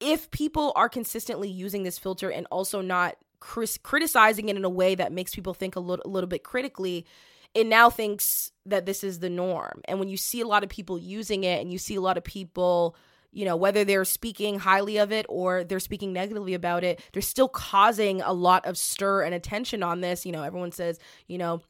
if 0.00 0.30
people 0.30 0.72
are 0.76 0.88
consistently 0.88 1.48
using 1.48 1.82
this 1.82 1.98
filter 1.98 2.30
and 2.30 2.46
also 2.50 2.80
not 2.80 3.16
criticizing 3.40 4.48
it 4.48 4.56
in 4.56 4.64
a 4.64 4.70
way 4.70 4.94
that 4.94 5.12
makes 5.12 5.34
people 5.34 5.54
think 5.54 5.76
a 5.76 5.80
little, 5.80 6.04
a 6.04 6.08
little 6.08 6.28
bit 6.28 6.42
critically, 6.42 7.06
it 7.54 7.66
now 7.66 7.88
thinks 7.88 8.52
that 8.66 8.86
this 8.86 9.02
is 9.02 9.20
the 9.20 9.30
norm. 9.30 9.80
And 9.86 9.98
when 9.98 10.08
you 10.08 10.16
see 10.16 10.40
a 10.40 10.46
lot 10.46 10.62
of 10.62 10.68
people 10.68 10.98
using 10.98 11.44
it 11.44 11.60
and 11.60 11.72
you 11.72 11.78
see 11.78 11.94
a 11.94 12.00
lot 12.00 12.18
of 12.18 12.24
people, 12.24 12.96
you 13.32 13.44
know, 13.44 13.56
whether 13.56 13.84
they're 13.84 14.04
speaking 14.04 14.58
highly 14.58 14.98
of 14.98 15.12
it 15.12 15.26
or 15.28 15.64
they're 15.64 15.80
speaking 15.80 16.12
negatively 16.12 16.54
about 16.54 16.84
it, 16.84 17.00
they're 17.12 17.22
still 17.22 17.48
causing 17.48 18.20
a 18.22 18.32
lot 18.32 18.66
of 18.66 18.76
stir 18.76 19.22
and 19.22 19.34
attention 19.34 19.82
on 19.82 20.00
this. 20.00 20.26
You 20.26 20.32
know, 20.32 20.42
everyone 20.42 20.72
says, 20.72 20.98
you 21.28 21.38
know, 21.38 21.62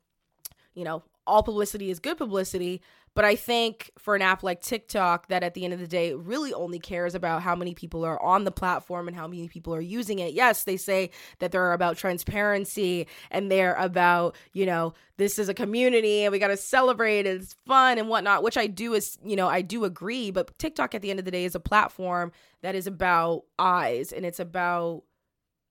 you 0.74 0.84
know, 0.84 1.02
all 1.26 1.42
publicity 1.42 1.90
is 1.90 1.98
good 1.98 2.18
publicity. 2.18 2.82
But 3.16 3.24
I 3.24 3.34
think 3.34 3.92
for 3.98 4.14
an 4.14 4.20
app 4.20 4.42
like 4.42 4.60
TikTok, 4.60 5.28
that 5.28 5.42
at 5.42 5.54
the 5.54 5.64
end 5.64 5.72
of 5.72 5.80
the 5.80 5.86
day 5.86 6.12
really 6.12 6.52
only 6.52 6.78
cares 6.78 7.14
about 7.14 7.40
how 7.40 7.56
many 7.56 7.72
people 7.72 8.04
are 8.04 8.22
on 8.22 8.44
the 8.44 8.50
platform 8.50 9.08
and 9.08 9.16
how 9.16 9.26
many 9.26 9.48
people 9.48 9.74
are 9.74 9.80
using 9.80 10.18
it. 10.18 10.34
Yes, 10.34 10.64
they 10.64 10.76
say 10.76 11.10
that 11.38 11.50
they're 11.50 11.72
about 11.72 11.96
transparency 11.96 13.06
and 13.30 13.50
they're 13.50 13.74
about, 13.76 14.36
you 14.52 14.66
know, 14.66 14.92
this 15.16 15.38
is 15.38 15.48
a 15.48 15.54
community 15.54 16.24
and 16.24 16.30
we 16.30 16.38
got 16.38 16.48
to 16.48 16.58
celebrate 16.58 17.26
and 17.26 17.40
it's 17.40 17.56
fun 17.66 17.96
and 17.96 18.10
whatnot, 18.10 18.42
which 18.42 18.58
I 18.58 18.66
do 18.66 18.92
is, 18.92 19.16
you 19.24 19.34
know, 19.34 19.48
I 19.48 19.62
do 19.62 19.84
agree. 19.84 20.30
But 20.30 20.58
TikTok 20.58 20.94
at 20.94 21.00
the 21.00 21.08
end 21.08 21.18
of 21.18 21.24
the 21.24 21.30
day 21.30 21.46
is 21.46 21.54
a 21.54 21.60
platform 21.60 22.32
that 22.60 22.74
is 22.74 22.86
about 22.86 23.44
eyes 23.58 24.12
and 24.12 24.26
it's 24.26 24.40
about 24.40 25.04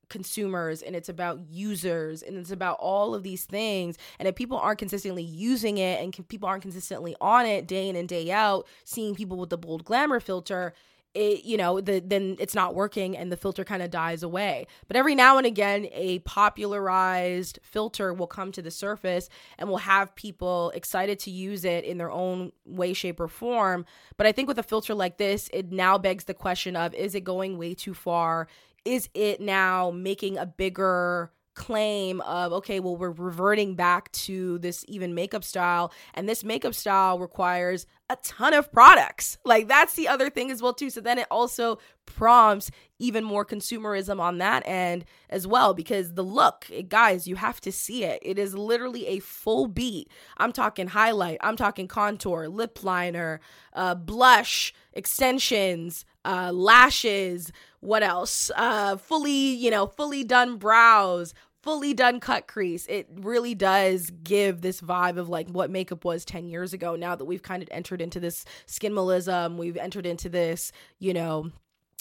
consumers 0.09 0.81
and 0.81 0.95
it's 0.95 1.09
about 1.09 1.39
users 1.49 2.21
and 2.21 2.37
it's 2.37 2.51
about 2.51 2.77
all 2.79 3.15
of 3.15 3.23
these 3.23 3.45
things. 3.45 3.97
And 4.19 4.27
if 4.27 4.35
people 4.35 4.57
aren't 4.57 4.79
consistently 4.79 5.23
using 5.23 5.77
it 5.77 6.01
and 6.01 6.27
people 6.27 6.47
aren't 6.47 6.63
consistently 6.63 7.15
on 7.21 7.45
it 7.45 7.67
day 7.67 7.89
in 7.89 7.95
and 7.95 8.07
day 8.07 8.31
out 8.31 8.67
seeing 8.83 9.15
people 9.15 9.37
with 9.37 9.49
the 9.49 9.57
bold 9.57 9.85
glamour 9.85 10.19
filter 10.19 10.73
it 11.15 11.45
you 11.45 11.57
know 11.57 11.81
the 11.81 11.99
then 12.05 12.35
it's 12.39 12.53
not 12.53 12.75
working 12.75 13.17
and 13.17 13.31
the 13.31 13.37
filter 13.37 13.63
kind 13.63 13.81
of 13.81 13.89
dies 13.89 14.21
away. 14.21 14.67
But 14.87 14.97
every 14.97 15.15
now 15.15 15.37
and 15.37 15.47
again 15.47 15.87
a 15.91 16.19
popularized 16.19 17.59
filter 17.63 18.13
will 18.13 18.27
come 18.27 18.51
to 18.51 18.61
the 18.61 18.69
surface 18.69 19.29
and 19.57 19.69
will 19.69 19.77
have 19.77 20.13
people 20.15 20.71
excited 20.75 21.17
to 21.19 21.31
use 21.31 21.65
it 21.65 21.85
in 21.85 21.97
their 21.97 22.11
own 22.11 22.51
way 22.65 22.93
shape 22.93 23.19
or 23.19 23.27
form. 23.27 23.85
But 24.17 24.27
i 24.27 24.31
think 24.31 24.47
with 24.47 24.59
a 24.59 24.63
filter 24.63 24.93
like 24.93 25.17
this 25.17 25.49
it 25.53 25.71
now 25.71 25.97
begs 25.97 26.25
the 26.25 26.33
question 26.33 26.75
of 26.75 26.93
is 26.93 27.15
it 27.15 27.23
going 27.23 27.57
way 27.57 27.73
too 27.73 27.93
far 27.93 28.47
is 28.85 29.09
it 29.13 29.41
now 29.41 29.91
making 29.91 30.37
a 30.37 30.45
bigger 30.45 31.31
claim 31.55 32.19
of 32.21 32.51
okay 32.51 32.81
well 32.81 32.97
we're 32.97 33.11
reverting 33.11 33.75
back 33.75 34.11
to 34.11 34.57
this 34.59 34.83
even 34.89 35.15
makeup 35.15 35.41
style 35.41 35.89
and 36.13 36.27
this 36.27 36.43
makeup 36.43 36.73
style 36.73 37.17
requires 37.17 37.87
a 38.09 38.15
ton 38.17 38.53
of 38.53 38.71
products. 38.71 39.37
Like 39.43 39.67
that's 39.67 39.95
the 39.95 40.07
other 40.07 40.29
thing 40.29 40.51
as 40.51 40.61
well 40.61 40.73
too. 40.73 40.89
So 40.89 41.01
then 41.01 41.17
it 41.17 41.27
also 41.31 41.79
prompts 42.05 42.69
even 42.99 43.23
more 43.23 43.43
consumerism 43.43 44.19
on 44.19 44.37
that 44.37 44.65
end 44.67 45.05
as 45.29 45.47
well 45.47 45.73
because 45.73 46.13
the 46.13 46.23
look 46.23 46.69
guys 46.87 47.27
you 47.27 47.35
have 47.35 47.59
to 47.61 47.71
see 47.71 48.03
it. 48.03 48.19
It 48.21 48.37
is 48.37 48.55
literally 48.55 49.07
a 49.07 49.19
full 49.19 49.67
beat. 49.67 50.09
I'm 50.37 50.51
talking 50.51 50.87
highlight 50.87 51.37
i'm 51.41 51.55
talking 51.55 51.87
contour 51.87 52.47
lip 52.47 52.83
liner 52.83 53.39
uh, 53.73 53.95
blush 53.95 54.73
extensions 54.93 56.05
uh, 56.25 56.51
lashes 56.51 57.51
what 57.85 58.01
else? 58.01 58.49
Uh, 58.55 58.97
fully, 58.97 59.31
you 59.31 59.69
know, 59.69 59.85
fully 59.85 60.23
done 60.23 60.57
brows, 60.57 61.35
fully 61.61 61.93
done 61.93 62.19
cut 62.19 62.47
crease. 62.47 62.87
It 62.87 63.07
really 63.13 63.53
does 63.53 64.11
give 64.23 64.61
this 64.61 64.81
vibe 64.81 65.17
of 65.17 65.29
like 65.29 65.49
what 65.49 65.69
makeup 65.69 66.03
was 66.03 66.25
10 66.25 66.47
years 66.49 66.73
ago. 66.73 66.95
Now 66.95 67.15
that 67.15 67.25
we've 67.25 67.43
kind 67.43 67.61
of 67.61 67.69
entered 67.71 68.01
into 68.01 68.19
this 68.19 68.43
skinimalism, 68.67 69.57
we've 69.57 69.77
entered 69.77 70.07
into 70.07 70.29
this, 70.29 70.71
you 70.99 71.13
know, 71.13 71.51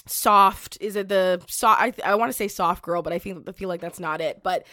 soft 0.06 0.76
is 0.82 0.96
it 0.96 1.08
the 1.08 1.40
soft 1.48 1.80
i, 1.80 1.90
I 2.04 2.14
want 2.16 2.28
to 2.28 2.34
say 2.34 2.46
soft 2.46 2.82
girl 2.82 3.00
but 3.00 3.14
i 3.14 3.18
feel 3.18 3.42
i 3.48 3.52
feel 3.52 3.70
like 3.70 3.80
that's 3.80 3.98
not 3.98 4.20
it 4.20 4.42
but 4.42 4.66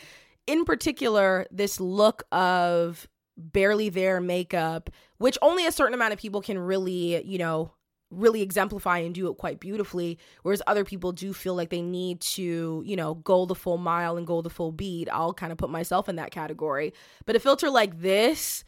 in 0.45 0.65
particular 0.65 1.47
this 1.51 1.79
look 1.79 2.23
of 2.33 3.07
barely 3.37 3.87
there 3.87 4.19
makeup 4.19 4.89
which 5.19 5.37
only 5.41 5.65
a 5.65 5.71
certain 5.71 5.93
amount 5.93 6.11
of 6.11 6.19
people 6.19 6.41
can 6.41 6.59
really 6.59 7.23
you 7.23 7.37
know 7.37 7.71
really 8.11 8.41
exemplify 8.41 8.99
and 8.99 9.15
do 9.15 9.29
it 9.29 9.37
quite 9.37 9.59
beautifully 9.59 10.19
whereas 10.43 10.61
other 10.67 10.83
people 10.83 11.11
do 11.11 11.33
feel 11.33 11.55
like 11.55 11.69
they 11.69 11.81
need 11.81 12.19
to 12.19 12.83
you 12.85 12.95
know 12.95 13.15
go 13.15 13.45
the 13.45 13.55
full 13.55 13.77
mile 13.77 14.17
and 14.17 14.27
go 14.27 14.41
the 14.41 14.49
full 14.49 14.71
beat 14.71 15.07
i'll 15.11 15.33
kind 15.33 15.51
of 15.51 15.57
put 15.57 15.69
myself 15.69 16.07
in 16.09 16.17
that 16.17 16.31
category 16.31 16.93
but 17.25 17.35
a 17.35 17.39
filter 17.39 17.69
like 17.69 18.01
this 18.01 18.63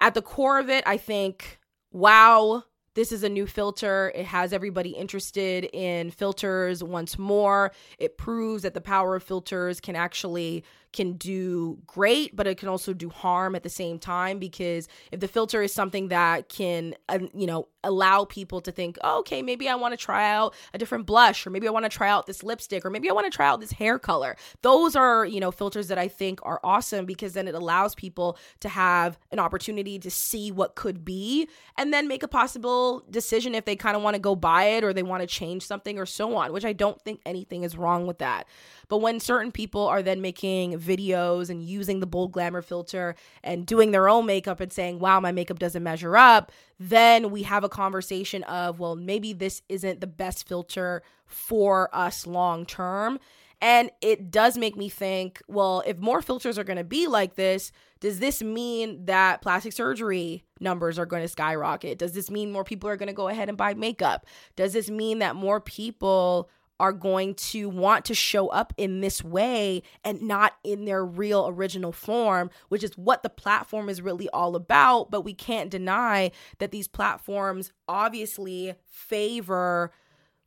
at 0.00 0.14
the 0.14 0.22
core 0.22 0.58
of 0.58 0.70
it 0.70 0.84
i 0.86 0.96
think 0.96 1.58
wow 1.90 2.62
this 2.94 3.10
is 3.10 3.22
a 3.22 3.28
new 3.28 3.46
filter. 3.46 4.12
It 4.14 4.26
has 4.26 4.52
everybody 4.52 4.90
interested 4.90 5.64
in 5.72 6.10
filters 6.10 6.84
once 6.84 7.18
more. 7.18 7.72
It 7.98 8.18
proves 8.18 8.64
that 8.64 8.74
the 8.74 8.80
power 8.80 9.16
of 9.16 9.22
filters 9.22 9.80
can 9.80 9.96
actually 9.96 10.64
can 10.92 11.14
do 11.14 11.78
great, 11.86 12.34
but 12.36 12.46
it 12.46 12.58
can 12.58 12.68
also 12.68 12.92
do 12.92 13.08
harm 13.08 13.54
at 13.54 13.62
the 13.62 13.70
same 13.70 13.98
time 13.98 14.38
because 14.38 14.88
if 15.10 15.20
the 15.20 15.28
filter 15.28 15.62
is 15.62 15.72
something 15.72 16.08
that 16.08 16.48
can, 16.48 16.94
uh, 17.08 17.18
you 17.34 17.46
know, 17.46 17.68
allow 17.84 18.24
people 18.24 18.60
to 18.60 18.70
think, 18.70 18.98
oh, 19.02 19.20
okay, 19.20 19.42
maybe 19.42 19.68
I 19.68 19.74
want 19.74 19.92
to 19.92 19.96
try 19.96 20.30
out 20.30 20.54
a 20.72 20.78
different 20.78 21.06
blush, 21.06 21.46
or 21.46 21.50
maybe 21.50 21.66
I 21.66 21.70
want 21.70 21.84
to 21.84 21.88
try 21.88 22.08
out 22.08 22.26
this 22.26 22.42
lipstick, 22.42 22.84
or 22.84 22.90
maybe 22.90 23.10
I 23.10 23.12
want 23.12 23.30
to 23.30 23.36
try 23.36 23.48
out 23.48 23.60
this 23.60 23.72
hair 23.72 23.98
color. 23.98 24.36
Those 24.62 24.94
are, 24.94 25.24
you 25.24 25.40
know, 25.40 25.50
filters 25.50 25.88
that 25.88 25.98
I 25.98 26.08
think 26.08 26.40
are 26.44 26.60
awesome 26.62 27.06
because 27.06 27.32
then 27.32 27.48
it 27.48 27.54
allows 27.54 27.94
people 27.94 28.38
to 28.60 28.68
have 28.68 29.18
an 29.30 29.38
opportunity 29.38 29.98
to 29.98 30.10
see 30.10 30.52
what 30.52 30.74
could 30.74 31.04
be 31.04 31.48
and 31.76 31.92
then 31.92 32.06
make 32.08 32.22
a 32.22 32.28
possible 32.28 33.04
decision 33.10 33.54
if 33.54 33.64
they 33.64 33.76
kind 33.76 33.96
of 33.96 34.02
want 34.02 34.14
to 34.14 34.20
go 34.20 34.36
buy 34.36 34.64
it 34.64 34.84
or 34.84 34.92
they 34.92 35.02
want 35.02 35.22
to 35.22 35.26
change 35.26 35.66
something 35.66 35.98
or 35.98 36.06
so 36.06 36.36
on, 36.36 36.52
which 36.52 36.64
I 36.64 36.72
don't 36.72 37.00
think 37.02 37.20
anything 37.26 37.64
is 37.64 37.76
wrong 37.76 38.06
with 38.06 38.18
that. 38.18 38.46
But 38.88 38.98
when 38.98 39.20
certain 39.20 39.52
people 39.52 39.86
are 39.86 40.02
then 40.02 40.20
making 40.20 40.78
videos 40.82 41.48
and 41.50 41.62
using 41.62 42.00
the 42.00 42.06
bold 42.06 42.32
glamour 42.32 42.62
filter 42.62 43.14
and 43.42 43.66
doing 43.66 43.90
their 43.90 44.08
own 44.08 44.26
makeup 44.26 44.60
and 44.60 44.72
saying, 44.72 44.98
wow, 44.98 45.20
my 45.20 45.32
makeup 45.32 45.58
doesn't 45.58 45.82
measure 45.82 46.16
up, 46.16 46.52
then 46.78 47.30
we 47.30 47.42
have 47.42 47.64
a 47.64 47.68
conversation 47.68 48.42
of, 48.44 48.80
well, 48.80 48.96
maybe 48.96 49.32
this 49.32 49.62
isn't 49.68 50.00
the 50.00 50.06
best 50.06 50.48
filter 50.48 51.02
for 51.26 51.88
us 51.94 52.26
long 52.26 52.66
term. 52.66 53.18
And 53.60 53.92
it 54.00 54.32
does 54.32 54.58
make 54.58 54.76
me 54.76 54.88
think, 54.88 55.40
well, 55.46 55.84
if 55.86 55.96
more 55.98 56.20
filters 56.20 56.58
are 56.58 56.64
going 56.64 56.78
to 56.78 56.84
be 56.84 57.06
like 57.06 57.36
this, 57.36 57.70
does 58.00 58.18
this 58.18 58.42
mean 58.42 59.04
that 59.04 59.40
plastic 59.40 59.72
surgery 59.72 60.42
numbers 60.58 60.98
are 60.98 61.06
going 61.06 61.22
to 61.22 61.28
skyrocket? 61.28 61.98
Does 61.98 62.12
this 62.12 62.28
mean 62.28 62.50
more 62.50 62.64
people 62.64 62.90
are 62.90 62.96
going 62.96 63.06
to 63.06 63.12
go 63.12 63.28
ahead 63.28 63.48
and 63.48 63.56
buy 63.56 63.74
makeup? 63.74 64.26
Does 64.56 64.72
this 64.72 64.90
mean 64.90 65.20
that 65.20 65.36
more 65.36 65.60
people 65.60 66.50
are 66.82 66.92
going 66.92 67.32
to 67.32 67.68
want 67.68 68.04
to 68.04 68.12
show 68.12 68.48
up 68.48 68.72
in 68.76 69.02
this 69.02 69.22
way 69.22 69.84
and 70.02 70.20
not 70.20 70.54
in 70.64 70.84
their 70.84 71.04
real 71.04 71.46
original 71.46 71.92
form, 71.92 72.50
which 72.70 72.82
is 72.82 72.98
what 72.98 73.22
the 73.22 73.30
platform 73.30 73.88
is 73.88 74.02
really 74.02 74.28
all 74.30 74.56
about. 74.56 75.08
But 75.08 75.20
we 75.20 75.32
can't 75.32 75.70
deny 75.70 76.32
that 76.58 76.72
these 76.72 76.88
platforms 76.88 77.72
obviously 77.86 78.74
favor 78.84 79.92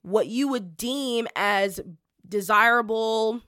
what 0.02 0.28
you 0.28 0.50
would 0.50 0.76
deem 0.76 1.26
as 1.38 1.80
desirable 2.28 3.40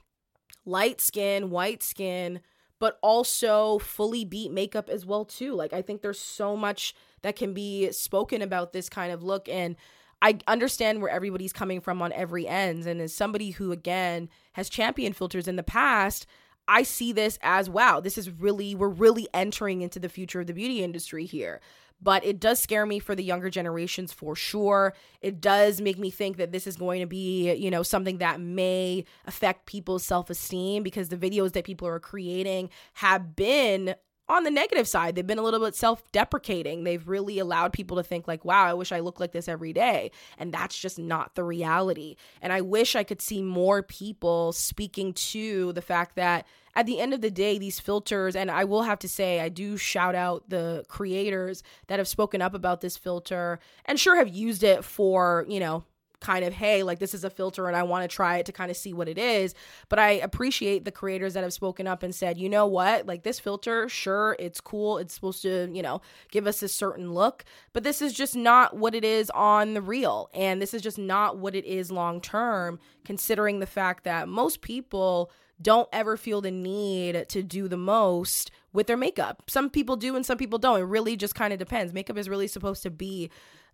light 0.64 1.02
skin, 1.02 1.50
white 1.50 1.84
skin, 1.84 2.40
but 2.80 2.98
also 3.02 3.80
fully 3.80 4.24
beat 4.24 4.50
makeup 4.50 4.88
as 4.88 5.06
well 5.06 5.26
too. 5.26 5.54
Like 5.54 5.74
I 5.74 5.82
think 5.82 6.02
there's 6.02 6.22
so 6.22 6.56
much 6.56 6.96
that 7.22 7.36
can 7.36 7.54
be 7.54 7.92
spoken 7.92 8.42
about 8.42 8.72
this 8.72 8.88
kind 8.88 9.12
of 9.12 9.24
look 9.24 9.50
and 9.50 9.76
I 10.22 10.40
understand 10.48 11.02
where 11.02 11.12
everybody's 11.12 11.54
coming 11.54 11.80
from 11.80 12.02
on 12.02 12.12
every 12.14 12.48
ends. 12.48 12.86
And 12.86 13.02
as 13.02 13.14
somebody 13.14 13.52
who, 13.52 13.72
again, 13.72 14.30
has 14.54 14.70
championed 14.70 15.16
filters 15.16 15.48
in 15.48 15.56
the 15.56 15.64
past, 15.64 16.26
I 16.68 16.84
see 16.84 17.14
this 17.14 17.40
as 17.42 17.70
wow, 17.70 18.00
this 18.00 18.18
is 18.18 18.30
really, 18.30 18.76
we're 18.76 18.90
really 18.90 19.28
entering 19.34 19.82
into 19.82 20.00
the 20.00 20.10
future 20.10 20.42
of 20.42 20.48
the 20.48 20.54
beauty 20.54 20.84
industry 20.84 21.26
here. 21.26 21.62
But 22.00 22.24
it 22.24 22.40
does 22.40 22.60
scare 22.60 22.86
me 22.86 23.00
for 23.00 23.16
the 23.16 23.24
younger 23.24 23.50
generations 23.50 24.14
for 24.14 24.36
sure. 24.36 24.94
It 25.22 25.42
does 25.42 25.82
make 25.82 25.98
me 25.98 26.12
think 26.12 26.38
that 26.38 26.52
this 26.52 26.68
is 26.68 26.78
going 26.78 27.00
to 27.00 27.08
be, 27.08 27.54
you 27.56 27.72
know, 27.72 27.82
something 27.82 28.20
that 28.20 28.40
may 28.40 29.06
affect 29.26 29.66
people's 29.66 30.04
self 30.04 30.30
esteem 30.30 30.84
because 30.84 31.10
the 31.10 31.18
videos 31.18 31.54
that 31.54 31.64
people 31.64 31.88
are 31.88 32.00
creating 32.00 32.70
have 32.94 33.36
been 33.36 33.96
on 34.30 34.44
the 34.44 34.52
negative 34.52 34.88
side, 34.88 35.16
they've 35.16 35.26
been 35.26 35.38
a 35.38 35.44
little 35.44 35.60
bit 35.60 35.76
self 35.76 36.04
deprecating. 36.12 36.84
They've 36.84 37.08
really 37.08 37.40
allowed 37.40 37.74
people 37.74 37.98
to 37.98 38.04
think, 38.04 38.28
like, 38.28 38.44
wow, 38.44 38.66
I 38.66 38.74
wish 38.74 38.92
I 38.92 39.00
looked 39.00 39.20
like 39.20 39.32
this 39.32 39.48
every 39.48 39.74
day. 39.74 40.12
And 40.38 40.54
that's 40.54 40.78
just 40.78 41.00
not 41.00 41.36
the 41.36 41.44
reality. 41.44 42.16
And 42.42 42.52
I 42.52 42.62
wish 42.62 42.96
I 42.96 43.04
could 43.04 43.22
see 43.22 43.42
more 43.42 43.82
people 43.82 44.52
speaking 44.52 45.14
to 45.14 45.72
the 45.74 45.82
fact 45.82 46.16
that 46.16 46.46
at 46.76 46.86
the 46.86 47.00
end 47.00 47.14
of 47.14 47.22
the 47.22 47.32
day, 47.32 47.58
these 47.58 47.80
filters, 47.80 48.36
and 48.36 48.52
I 48.52 48.66
will 48.66 48.84
have 48.84 49.00
to 49.00 49.08
say, 49.08 49.40
I 49.40 49.50
do 49.50 49.78
shout 49.78 50.14
out 50.14 50.50
the 50.50 50.86
creators 50.88 51.64
that 51.88 51.98
have 51.98 52.08
spoken 52.08 52.42
up 52.42 52.54
about 52.54 52.82
this 52.82 52.98
filter 52.98 53.60
and 53.86 54.00
sure 54.00 54.16
have 54.16 54.30
used 54.30 54.64
it 54.64 54.84
for, 54.84 55.46
you 55.48 55.60
know, 55.60 55.86
kind 56.28 56.44
of 56.44 56.54
hey 56.54 56.84
like 56.84 57.00
this 57.00 57.14
is 57.14 57.24
a 57.24 57.30
filter 57.30 57.68
and 57.68 57.78
i 57.78 57.82
want 57.82 58.04
to 58.04 58.14
try 58.14 58.36
it 58.36 58.46
to 58.46 58.52
kind 58.52 58.70
of 58.70 58.76
see 58.76 58.92
what 58.92 59.08
it 59.08 59.18
is 59.18 59.56
but 59.88 59.98
i 59.98 60.10
appreciate 60.10 60.84
the 60.84 60.92
creators 60.92 61.34
that 61.36 61.42
have 61.42 61.54
spoken 61.54 61.88
up 61.88 62.04
and 62.04 62.14
said 62.14 62.38
you 62.38 62.50
know 62.50 62.68
what 62.68 63.06
like 63.06 63.24
this 63.24 63.40
filter 63.40 63.88
sure 63.88 64.36
it's 64.38 64.60
cool 64.60 64.98
it's 64.98 65.14
supposed 65.14 65.42
to 65.42 65.70
you 65.72 65.82
know 65.82 66.02
give 66.30 66.46
us 66.46 66.62
a 66.62 66.68
certain 66.68 67.14
look 67.14 67.46
but 67.72 67.86
this 67.86 68.02
is 68.02 68.12
just 68.12 68.36
not 68.36 68.76
what 68.76 68.94
it 68.94 69.06
is 69.06 69.30
on 69.30 69.74
the 69.74 69.82
real 69.82 70.30
and 70.34 70.62
this 70.62 70.74
is 70.74 70.82
just 70.82 70.98
not 70.98 71.38
what 71.38 71.56
it 71.56 71.64
is 71.64 71.94
long 71.94 72.20
term 72.20 72.78
considering 73.06 73.60
the 73.60 73.66
fact 73.66 74.04
that 74.04 74.28
most 74.28 74.60
people 74.60 75.32
don't 75.62 75.88
ever 75.94 76.18
feel 76.18 76.42
the 76.42 76.52
need 76.52 77.28
to 77.30 77.42
do 77.42 77.70
the 77.70 77.78
most 77.78 78.52
with 78.74 78.86
their 78.86 78.98
makeup. 78.98 79.42
Some 79.48 79.70
people 79.70 79.96
do 79.96 80.16
and 80.16 80.26
some 80.26 80.38
people 80.38 80.60
don't. 80.60 80.80
It 80.80 80.84
really 80.84 81.16
just 81.16 81.34
kind 81.34 81.52
of 81.52 81.58
depends. 81.58 81.94
Makeup 81.94 82.18
is 82.18 82.30
really 82.30 82.48
supposed 82.48 82.84
to 82.84 82.92
be 82.92 83.32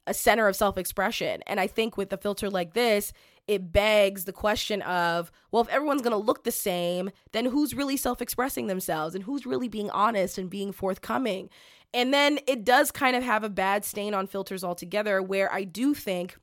a 0.08 0.13
center 0.13 0.48
of 0.48 0.56
self 0.56 0.78
expression. 0.78 1.42
And 1.48 1.60
I 1.60 1.68
think 1.68 1.98
with 1.98 2.12
a 2.13 2.18
filter 2.18 2.50
like 2.50 2.74
this, 2.74 3.13
it 3.48 3.72
begs 3.72 4.26
the 4.26 4.34
question 4.34 4.82
of, 4.84 5.32
well, 5.52 5.62
if 5.62 5.70
everyone's 5.70 6.02
going 6.02 6.12
to 6.12 6.18
look 6.18 6.44
the 6.44 6.52
same, 6.52 7.12
then 7.32 7.46
who's 7.46 7.74
really 7.74 7.98
self 7.98 8.22
expressing 8.22 8.68
themselves 8.68 9.16
and 9.16 9.24
who's 9.24 9.46
really 9.46 9.68
being 9.68 9.89
honest 9.89 10.38
and 10.38 10.50
being 10.50 10.72
forthcoming? 10.72 11.50
And 11.94 12.13
then 12.13 12.39
it 12.48 12.63
does 12.63 12.92
kind 12.92 13.16
of 13.16 13.24
have 13.24 13.44
a 13.44 13.50
bad 13.50 13.86
stain 13.86 14.13
on 14.13 14.28
filters 14.28 14.63
altogether, 14.63 15.22
where 15.22 15.52
I 15.54 15.63
do 15.63 15.94
think 15.94 16.38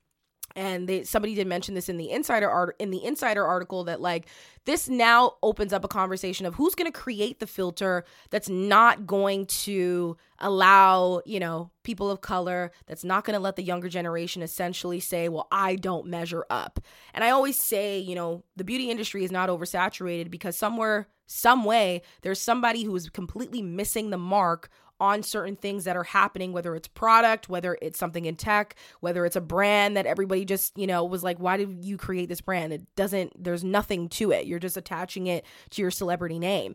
and 0.57 0.89
they 0.89 1.05
somebody 1.05 1.35
did 1.35 1.47
mention 1.47 1.75
this 1.75 1.89
in 1.89 1.97
the 1.97 2.11
insider 2.11 2.51
art 2.51 2.77
in 2.79 2.91
the 2.91 3.05
insider 3.05 3.45
article 3.47 3.85
that 3.85 4.01
like 4.01 4.27
this 4.67 4.89
now 4.89 5.35
opens 5.43 5.73
up 5.73 5.85
a 5.85 5.89
conversation 5.89 6.47
of 6.47 6.55
who's 6.55 6.75
going 6.75 6.91
to 6.91 6.99
create 6.99 7.41
the 7.41 7.47
filter 7.47 8.05
that's 8.31 8.49
not 8.49 9.07
going 9.07 9.47
to 9.47 10.17
allow 10.39 11.23
you 11.25 11.41
know 11.41 11.71
people 11.83 12.11
of 12.11 12.21
color 12.21 12.73
that's 12.87 13.05
not 13.05 13.25
going 13.25 13.35
to 13.35 13.41
let 13.41 13.57
the 13.57 13.63
younger 13.63 13.89
generation 13.89 14.43
essentially 14.43 15.01
say 15.01 15.29
well 15.29 15.49
i 15.53 15.77
don't 15.77 16.07
measure 16.07 16.45
up. 16.51 16.81
And 17.15 17.25
i 17.25 17.31
always 17.31 17.57
say 17.57 17.99
you 17.99 18.15
know 18.15 18.45
the 18.57 18.65
beauty 18.65 18.91
industry 18.91 19.25
is 19.25 19.33
not 19.33 19.49
oversaturated 19.49 20.31
because 20.31 20.57
somewhere 20.57 21.09
some 21.27 21.65
way 21.65 22.03
there's 22.23 22.41
somebody 22.41 22.83
who 22.83 22.95
is 22.97 23.09
completely 23.09 23.63
missing 23.63 24.11
the 24.11 24.19
mark 24.19 24.69
on 25.01 25.23
certain 25.23 25.57
things 25.57 25.85
that 25.85 25.97
are 25.97 26.05
happening, 26.05 26.53
whether 26.53 26.77
it's 26.77 26.89
product, 26.89 27.49
whether 27.49 27.79
it's 27.81 27.99
something 27.99 28.27
in 28.27 28.37
tech, 28.37 28.77
whether 29.01 29.25
it's 29.25 29.37
a 29.37 29.41
brand 29.41 29.97
that 29.97 30.07
everybody 30.07 30.45
just, 30.45 30.77
you 30.77 30.87
know, 30.87 31.05
was 31.05 31.23
like, 31.23 31.39
why 31.39 31.57
did 31.57 31.85
you 31.85 31.97
create 31.97 32.29
this 32.29 32.41
brand? 32.41 32.73
It 32.73 32.83
doesn't, 32.97 33.43
there's 33.43 33.65
nothing 33.65 34.09
to 34.11 34.31
it. 34.31 34.47
You're 34.47 34.59
just 34.59 34.77
attaching 34.77 35.27
it 35.27 35.45
to 35.71 35.83
your 35.83 35.91
celebrity 35.91 36.39
name. 36.39 36.75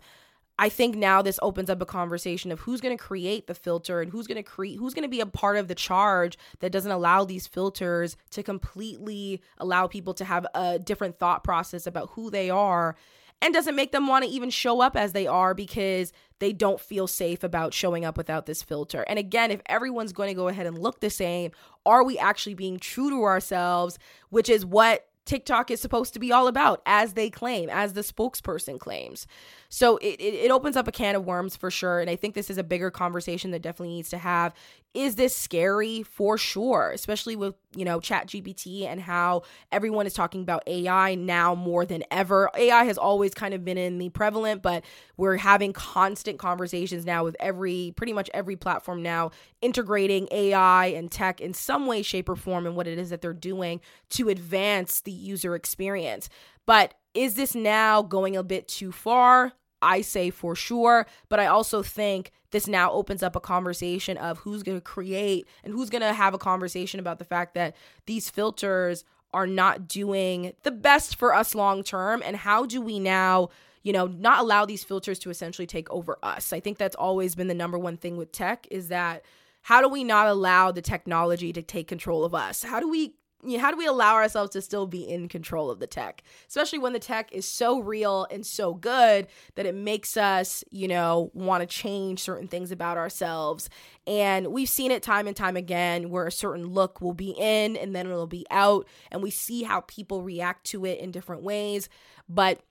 I 0.58 0.70
think 0.70 0.96
now 0.96 1.22
this 1.22 1.40
opens 1.42 1.70
up 1.70 1.82
a 1.82 1.86
conversation 1.86 2.52
of 2.52 2.62
who's 2.62 2.80
going 2.80 2.98
to 2.98 3.04
create 3.04 3.48
the 3.48 3.54
filter 3.54 4.00
and 4.00 4.10
who's 4.10 4.26
going 4.26 4.38
to 4.38 4.44
create 4.44 4.80
who's 4.80 4.94
going 4.94 5.04
to 5.04 5.10
be 5.10 5.20
a 5.20 5.26
part 5.26 5.58
of 5.58 5.68
the 5.68 5.76
charge 5.76 6.38
that 6.60 6.72
doesn't 6.72 6.92
allow 6.92 7.26
these 7.26 7.46
filters 7.46 8.16
to 8.32 8.42
completely 8.42 9.42
allow 9.58 9.86
people 9.88 10.14
to 10.14 10.24
have 10.24 10.48
a 10.56 10.80
different 10.80 11.20
thought 11.20 11.44
process 11.44 11.86
about 11.86 12.12
who 12.12 12.30
they 12.30 12.50
are 12.50 12.96
and 13.42 13.54
doesn't 13.54 13.76
make 13.76 13.92
them 13.92 14.08
want 14.08 14.26
to 14.26 14.32
even 14.32 14.50
show 14.50 14.82
up 14.82 14.96
as 14.96 15.14
they 15.14 15.28
are 15.28 15.54
because 15.54 16.12
they 16.40 16.52
don't 16.52 16.80
feel 16.80 17.08
safe 17.08 17.44
about 17.44 17.74
showing 17.74 18.04
up 18.04 18.18
without 18.18 18.46
this 18.46 18.64
filter. 18.64 19.06
And 19.08 19.20
again, 19.20 19.52
if 19.52 19.62
everyone's 19.68 20.14
going 20.14 20.30
to 20.30 20.34
go 20.34 20.48
ahead 20.48 20.66
and 20.66 20.78
look 20.78 21.00
the 21.00 21.10
same, 21.10 21.52
are 21.86 22.04
we 22.04 22.18
actually 22.18 22.56
being 22.56 22.80
true 22.80 23.10
to 23.10 23.24
ourselves, 23.24 24.00
which 24.30 24.50
is 24.50 24.66
what 24.66 25.08
TikTok 25.26 25.72
is 25.72 25.82
supposed 25.82 26.14
to 26.14 26.20
be 26.20 26.32
all 26.32 26.48
about, 26.48 26.82
as 26.86 27.14
they 27.14 27.30
claim, 27.30 27.70
as 27.70 27.94
the 27.94 28.02
spokesperson 28.02 28.80
claims. 28.80 29.26
So 29.70 29.98
it, 29.98 30.20
it, 30.20 30.34
it, 30.36 30.52
opens 30.52 30.78
up 30.78 30.88
a 30.88 30.92
can 30.92 31.16
of 31.16 31.26
worms 31.26 31.56
for 31.56 31.72
sure. 31.72 32.00
And 32.00 32.10
I 32.10 32.16
think 32.16 32.36
this 32.36 32.52
is 32.52 32.60
a 32.60 32.64
bigger 32.64 32.92
conversation 32.92 33.52
that 33.52 33.64
definitely 33.64 33.96
needs 33.96 34.10
to 34.10 34.20
have. 34.20 34.54
Is 34.96 35.16
this 35.16 35.36
scary? 35.36 36.04
For 36.04 36.38
sure, 36.38 36.92
especially 36.92 37.36
with, 37.36 37.54
you 37.76 37.84
know, 37.84 38.00
Chat 38.00 38.28
GPT 38.28 38.86
and 38.86 39.02
how 39.02 39.44
everyone 39.72 40.08
is 40.08 40.14
talking 40.14 40.42
about 40.42 40.64
AI 40.68 41.16
now 41.16 41.54
more 41.54 41.86
than 41.86 42.04
ever. 42.10 42.50
AI 42.58 42.86
has 42.86 42.98
always 42.98 43.34
kind 43.34 43.54
of 43.54 43.66
been 43.66 43.78
in 43.78 43.98
the 43.98 44.08
prevalent, 44.10 44.62
but 44.62 44.86
we're 45.18 45.36
having 45.36 45.74
constant 45.74 46.40
conversations 46.40 47.06
now 47.06 47.26
with 47.26 47.36
every, 47.42 47.94
pretty 47.98 48.14
much 48.14 48.30
every 48.34 48.56
platform 48.56 49.04
now 49.04 49.32
integrating 49.62 50.30
AI 50.32 50.86
and 50.88 51.12
tech 51.12 51.42
in 51.42 51.54
some 51.54 51.88
way, 51.88 52.02
shape, 52.02 52.30
or 52.30 52.38
form 52.38 52.66
and 52.66 52.78
what 52.78 52.88
it 52.88 52.98
is 52.98 53.10
that 53.10 53.22
they're 53.22 53.34
doing 53.34 53.82
to 54.12 54.30
advance 54.30 55.02
the 55.02 55.12
user 55.12 55.56
experience. 55.56 56.30
But 56.66 56.94
is 57.14 57.36
this 57.36 57.54
now 57.54 58.02
going 58.02 58.38
a 58.38 58.44
bit 58.44 58.70
too 58.70 58.94
far? 58.94 59.54
I 59.86 60.02
say 60.02 60.32
for 60.32 60.56
sure, 60.56 61.06
but 61.30 61.40
I 61.40 61.46
also 61.46 61.84
think 61.84 62.32
this 62.52 62.68
now 62.68 62.92
opens 62.92 63.22
up 63.22 63.36
a 63.36 63.40
conversation 63.40 64.18
of 64.18 64.40
who's 64.40 64.64
going 64.64 64.78
to 64.78 64.82
create 64.82 65.48
and 65.64 65.72
who's 65.72 65.90
going 65.90 66.02
to 66.02 66.14
have 66.14 66.34
a 66.34 66.40
conversation 66.40 67.00
about 67.00 67.20
the 67.20 67.26
fact 67.26 67.54
that 67.54 67.76
these 68.08 68.30
filters 68.30 69.06
are 69.34 69.46
not 69.46 69.88
doing 69.88 70.54
the 70.64 70.72
best 70.72 71.18
for 71.18 71.36
us 71.36 71.54
long 71.54 71.84
term 71.84 72.24
and 72.26 72.36
how 72.38 72.66
do 72.66 72.82
we 72.82 73.00
now 73.00 73.50
you 73.84 73.92
know 73.92 74.08
not 74.08 74.40
allow 74.40 74.66
these 74.66 74.84
filters 74.84 75.20
to 75.20 75.30
essentially 75.30 75.68
take 75.68 75.90
over 75.92 76.18
us? 76.24 76.52
I 76.52 76.60
think 76.60 76.78
that's 76.78 76.96
always 76.96 77.36
been 77.36 77.48
the 77.48 77.54
number 77.54 77.78
one 77.78 77.98
thing 77.98 78.18
with 78.18 78.32
tech 78.32 78.68
is 78.72 78.88
that 78.88 79.24
how 79.62 79.82
do 79.82 79.90
we 79.90 80.04
not 80.04 80.28
allow 80.28 80.72
the 80.72 80.82
technology 80.82 81.52
to 81.54 81.62
take 81.62 81.88
control 81.88 82.24
of 82.24 82.34
us? 82.34 82.64
How 82.64 82.80
do 82.80 82.90
we 82.90 83.16
you 83.44 83.58
know, 83.58 83.64
how 83.64 83.72
do 83.72 83.78
we 83.78 83.86
allow 83.86 84.16
ourselves 84.16 84.52
to 84.52 84.62
still 84.62 84.88
be 84.88 85.08
in 85.08 85.28
control 85.28 85.70
of 85.70 85.80
the 85.80 85.88
tech, 85.88 86.24
especially 86.48 86.80
when 86.80 86.94
the 86.94 87.00
tech 87.00 87.32
is 87.32 87.48
so 87.48 87.80
real 87.80 88.26
and 88.32 88.46
so 88.46 88.74
good 88.74 89.28
that 89.56 89.66
it 89.66 89.76
makes 89.76 90.18
us, 90.18 90.64
you 90.72 90.88
know, 90.88 91.30
want 91.34 91.62
to 91.62 91.68
change 91.68 92.20
certain 92.20 92.48
things 92.48 92.72
about 92.72 92.98
ourselves. 92.98 93.70
And 94.08 94.48
we've 94.48 94.70
seen 94.70 94.92
it 94.92 95.04
time 95.04 95.28
and 95.28 95.36
time 95.36 95.56
again 95.56 96.10
where 96.10 96.28
a 96.28 96.32
certain 96.32 96.66
look 96.66 97.02
will 97.02 97.14
be 97.14 97.36
in 97.38 97.76
and 97.76 97.96
then 97.96 98.08
it'll 98.08 98.26
be 98.26 98.46
out, 98.50 98.88
and 99.12 99.22
we 99.22 99.32
see 99.32 99.64
how 99.64 99.82
people 99.82 100.24
react 100.24 100.66
to 100.68 100.86
it 100.86 101.00
in 101.00 101.12
different 101.12 101.44
ways. 101.44 101.90
But 102.28 102.62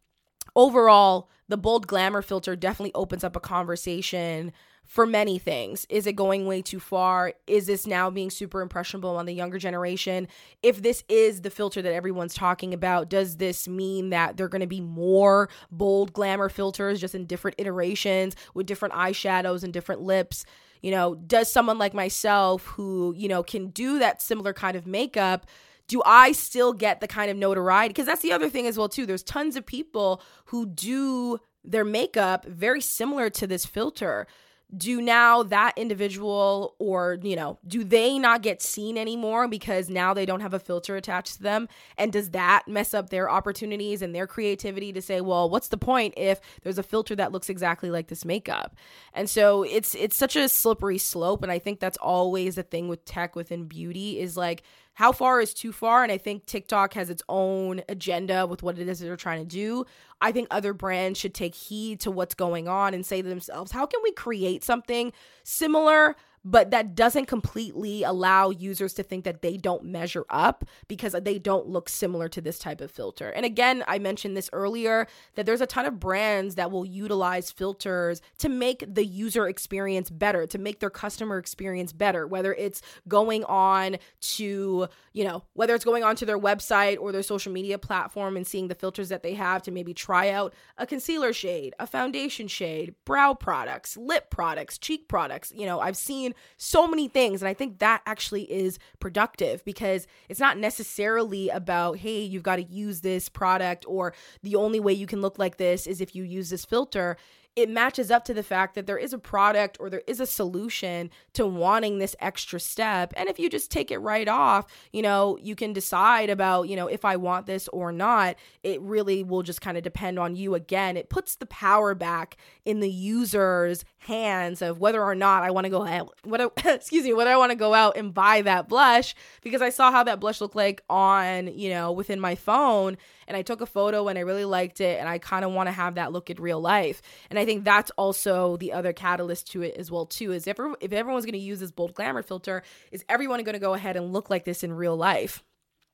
overall, 0.57 1.31
the 1.49 1.57
bold 1.57 1.87
glamour 1.87 2.23
filter 2.23 2.57
definitely 2.57 2.95
opens 2.95 3.23
up 3.23 3.37
a 3.37 3.41
conversation 3.41 4.53
for 4.87 5.07
many 5.07 5.39
things. 5.39 5.87
Is 5.89 6.07
it 6.07 6.15
going 6.15 6.47
way 6.47 6.63
too 6.63 6.81
far? 6.81 7.35
Is 7.47 7.67
this 7.67 7.87
now 7.87 8.11
being 8.11 8.31
super 8.31 8.61
impressionable 8.61 9.17
on 9.17 9.27
the 9.27 9.33
younger 9.33 9.59
generation? 9.59 10.29
If 10.63 10.83
this 10.83 11.05
is 11.09 11.41
the 11.43 11.51
filter 11.51 11.83
that 11.83 11.93
everyone's 11.93 12.35
talking 12.35 12.75
about, 12.75 13.09
does 13.09 13.37
this 13.37 13.67
mean 13.67 14.11
that 14.11 14.37
there 14.37 14.47
are 14.47 14.51
going 14.51 14.61
to 14.61 14.67
be 14.67 14.81
more 14.81 15.49
bold 15.71 16.13
glamour 16.13 16.49
filters 16.49 17.01
just 17.01 17.15
in 17.15 17.27
different 17.27 17.57
iterations 17.59 18.37
with 18.55 18.67
different 18.67 18.95
eyeshadows 18.95 19.65
and 19.65 19.73
different 19.73 20.03
lips? 20.03 20.45
You 20.83 20.91
know, 20.91 21.15
does 21.15 21.51
someone 21.51 21.79
like 21.79 21.95
myself 21.95 22.67
who, 22.67 23.15
you 23.17 23.29
know, 23.29 23.43
can 23.43 23.69
do 23.69 23.99
that 24.01 24.21
similar 24.21 24.53
kind 24.53 24.77
of 24.77 24.87
makeup? 24.87 25.47
do 25.87 26.03
I 26.05 26.33
still 26.33 26.73
get 26.73 27.01
the 27.01 27.07
kind 27.07 27.31
of 27.31 27.37
notoriety? 27.37 27.91
Because 27.91 28.07
that's 28.07 28.23
the 28.23 28.33
other 28.33 28.49
thing 28.49 28.67
as 28.67 28.79
well 28.79 28.89
too. 28.89 29.05
There's 29.05 29.23
tons 29.23 29.55
of 29.55 29.67
people 29.67 30.23
who 30.47 30.67
do 30.67 31.39
their 31.63 31.85
makeup 31.85 32.47
very 32.47 32.81
similar 32.81 33.31
to 33.31 33.47
this 33.47 33.65
filter 33.65 34.27
do 34.77 35.01
now 35.01 35.43
that 35.43 35.73
individual 35.77 36.75
or 36.79 37.19
you 37.23 37.37
know 37.37 37.59
do 37.67 37.85
they 37.85 38.19
not 38.19 38.43
get 38.43 38.63
seen 38.63 38.97
anymore 38.99 39.49
because 39.49 39.89
now 39.89 40.15
they 40.15 40.27
don't 40.27 40.41
have 40.41 40.55
a 40.55 40.59
filter 40.59 40.97
attached 40.97 41.37
to 41.37 41.43
them? 41.43 41.69
And 41.99 42.13
does 42.13 42.31
that 42.31 42.65
mess 42.67 42.95
up 42.95 43.11
their 43.11 43.31
opportunities 43.31 44.03
and 44.03 44.15
their 44.15 44.27
creativity 44.27 44.93
to 44.93 45.03
say 45.03 45.21
well 45.21 45.49
what's 45.49 45.69
the 45.69 45.77
point 45.77 46.15
if 46.17 46.41
there's 46.63 46.79
a 46.79 46.83
filter 46.83 47.15
that 47.17 47.33
looks 47.33 47.49
exactly 47.49 47.91
like 47.91 48.09
this 48.09 48.25
makeup? 48.25 48.77
And 49.13 49.29
so 49.29 49.63
it's 49.63 49.95
it's 49.95 50.17
such 50.17 50.37
a 50.37 50.49
slippery 50.49 50.99
slope. 50.99 51.43
And 51.43 51.53
i 51.53 51.59
think 51.59 51.81
that's 51.81 51.99
always 51.99 52.55
the 52.57 52.63
thing 52.63 52.89
with 52.89 53.05
tech 53.05 53.37
within 53.37 53.65
beauty 53.65 54.19
is 54.19 54.37
like 54.37 54.63
how 54.95 55.13
far 55.13 55.41
is 55.41 55.53
too 55.53 55.73
far? 55.73 56.03
And 56.03 56.11
I 56.11 56.19
think 56.19 56.47
TikTok 56.47 56.95
has 56.95 57.11
its 57.11 57.23
own 57.29 57.83
agenda 57.89 58.47
with 58.47 58.63
what 58.63 58.79
it 58.79 58.89
is 58.89 59.01
they're 59.01 59.17
trying 59.17 59.41
to 59.41 59.49
do. 59.49 59.85
I 60.21 60.33
think 60.33 60.49
other 60.51 60.73
brands 60.73 61.19
should 61.19 61.35
take 61.35 61.55
heed 61.55 62.01
to 62.01 62.11
what's 62.11 62.35
going 62.35 62.69
on 62.69 62.95
and 62.95 63.05
say 63.05 63.21
to 63.21 63.29
themselves, 63.29 63.73
how 63.73 63.87
can 63.87 64.01
we 64.03 64.13
create 64.13 64.65
something 64.65 65.13
similar 65.43 66.17
but 66.45 66.71
that 66.71 66.95
doesn't 66.95 67.27
completely 67.27 68.03
allow 68.03 68.51
users 68.51 68.93
to 68.95 69.03
think 69.03 69.25
that 69.25 69.41
they 69.41 69.57
don't 69.57 69.85
measure 69.85 70.27
up 70.29 70.65
because 70.89 71.15
they 71.23 71.39
don't 71.39 71.69
look 71.69 71.89
similar 71.89 72.29
to 72.29 72.41
this 72.41 72.59
type 72.59 72.81
of 72.81 72.91
filter. 72.91 73.31
And 73.31 73.47
again, 73.47 73.83
I 73.89 73.99
mentioned 73.99 74.37
this 74.37 74.51
earlier 74.53 75.07
that 75.37 75.47
there's 75.47 75.63
a 75.63 75.67
ton 75.67 75.87
of 75.87 75.99
brands 75.99 76.57
that 76.57 76.71
will 76.71 76.85
utilize 76.85 77.51
filters 77.51 78.21
to 78.39 78.49
make 78.49 78.85
the 78.87 79.05
user 79.05 79.49
experience 79.49 80.11
better, 80.11 80.47
to 80.47 80.59
make 80.59 80.81
their 80.81 80.91
customer 80.91 81.39
experience 81.39 81.93
better, 81.93 82.27
whether 82.27 82.53
it's 82.53 82.83
going 83.09 83.45
on 83.45 83.97
to, 84.21 84.87
you 85.13 85.25
know, 85.25 85.45
whether 85.55 85.75
it's 85.75 85.85
going 85.85 86.05
on 86.05 86.17
to 86.17 86.27
their 86.27 86.39
website 86.39 86.99
or 87.01 87.11
their 87.11 87.23
social 87.23 87.53
media 87.53 87.79
platform 87.79 88.37
and 88.37 88.47
seeing 88.47 88.69
the 88.69 88.75
filters 88.75 89.09
that 89.09 89.23
they 89.23 89.35
have 89.35 89.63
to 89.63 89.71
maybe 89.71 89.95
try 89.95 90.31
out 90.31 90.53
a 90.77 90.87
concealer 90.87 91.33
shade, 91.33 91.75
a 91.79 91.87
foundation 91.87 92.49
shade, 92.49 92.95
brow 93.07 93.33
products, 93.33 93.97
lip 93.97 94.29
products, 94.31 94.77
cheek 94.77 95.09
products. 95.09 95.53
You 95.55 95.65
know, 95.65 95.81
I've 95.81 95.97
seen 95.97 96.34
so 96.57 96.87
many 96.87 97.09
things. 97.09 97.43
And 97.43 97.49
I 97.49 97.55
think 97.55 97.79
that 97.79 98.03
actually 98.07 98.51
is 98.51 98.79
productive 99.01 99.65
because 99.65 100.07
it's 100.29 100.41
not 100.41 100.59
necessarily 100.59 101.49
about, 101.49 101.99
hey, 101.99 102.23
you've 102.23 102.43
got 102.43 102.57
to 102.57 102.65
use 102.65 103.01
this 103.01 103.29
product 103.29 103.85
or 103.89 104.15
the 104.43 104.57
only 104.57 104.81
way 104.81 104.93
you 104.93 105.07
can 105.07 105.21
look 105.21 105.39
like 105.39 105.57
this 105.57 105.87
is 105.87 106.01
if 106.01 106.15
you 106.15 106.23
use 106.23 106.51
this 106.51 106.65
filter 106.65 107.17
it 107.57 107.71
matches 107.71 108.11
up 108.11 108.25
to 108.25 108.35
the 108.35 108.43
fact 108.43 108.75
that 108.75 108.87
there 108.87 108.99
is 108.99 109.13
a 109.13 109.19
product 109.19 109.77
or 109.79 109.89
there 109.89 110.03
is 110.09 110.19
a 110.19 110.27
solution 110.27 111.11
to 111.35 111.47
wanting 111.47 111.99
this 111.99 112.17
extra 112.19 112.59
step. 112.59 113.13
And 113.17 113.29
if 113.29 113.39
you 113.39 113.49
just 113.49 113.71
take 113.71 113.93
it 113.93 113.99
right 113.99 114.27
off, 114.27 114.67
you 114.93 115.03
know, 115.03 115.39
you 115.41 115.55
can 115.55 115.73
decide 115.73 116.31
about, 116.31 116.69
you 116.69 116.75
know, 116.75 116.89
if 116.89 117.05
I 117.05 117.17
want 117.17 117.47
this 117.47 117.69
or 117.69 117.93
not. 117.93 118.37
It 118.63 118.81
really 118.81 119.23
will 119.23 119.43
just 119.43 119.61
kind 119.61 119.77
of 119.77 119.85
depend 119.85 120.19
on 120.19 120.35
you 120.35 120.55
again. 120.55 120.97
It 120.97 121.09
puts 121.09 121.37
the 121.37 121.47
power 121.47 121.95
back 121.95 122.37
in 122.65 122.81
the 122.81 122.91
user's 122.91 123.85
hands 123.99 124.61
of 124.61 124.81
whether 124.81 125.03
or 125.03 125.15
not 125.15 125.43
I 125.43 125.51
want 125.51 125.65
to 125.65 125.71
go 125.71 125.87
out, 125.87 126.15
what 126.25 126.41
excuse 126.65 127.05
me, 127.05 127.13
whether 127.13 127.31
I 127.31 127.37
want 127.37 127.51
to 127.51 127.57
go 127.57 127.75
out 127.75 127.97
and 127.97 128.13
buy 128.13 128.43
that 128.43 128.69
blush 128.69 129.15
because 129.43 129.63
I 129.63 129.71
saw 129.71 129.93
how 129.93 130.03
that 130.05 130.19
blush 130.19 130.41
looked 130.41 130.57
like 130.57 130.83
on, 130.91 131.47
you 131.47 131.71
know, 131.71 131.93
within 131.93 132.19
my 132.19 132.35
phone 132.35 132.97
and 133.27 133.37
I 133.37 133.43
took 133.43 133.61
a 133.61 133.67
photo 133.67 134.09
and 134.09 134.19
I 134.19 134.23
really 134.23 134.45
liked 134.45 134.81
it 134.81 134.99
and 134.99 135.09
I 135.09 135.19
kind 135.19 135.45
of 135.45 135.53
want 135.53 135.69
to 135.69 135.73
have 135.73 135.97
that 135.97 136.13
look 136.13 136.31
in 136.31 136.37
real 136.37 136.61
life. 136.61 137.03
And 137.31 137.39
I 137.39 137.45
think 137.45 137.65
that's 137.65 137.91
also 137.93 138.57
the 138.57 138.73
other 138.73 138.93
catalyst 138.93 139.51
to 139.53 139.63
it 139.63 139.77
as 139.77 139.91
well 139.91 140.07
too 140.07 140.33
is 140.33 140.47
if, 140.47 140.59
if 140.81 140.93
everyone's 140.93 141.25
going 141.25 141.33
to 141.33 141.39
use 141.39 141.61
this 141.61 141.71
bold 141.71 141.95
glamour 141.95 142.23
filter 142.23 142.63
is 142.93 143.05
everyone 143.09 143.43
going 143.45 143.55
to 143.55 143.59
go 143.59 143.75
ahead 143.75 143.97
and 143.97 144.13
look 144.13 144.31
like 144.31 144.45
this 144.45 144.63
in 144.63 144.73
real 144.73 144.97
life. 144.97 145.43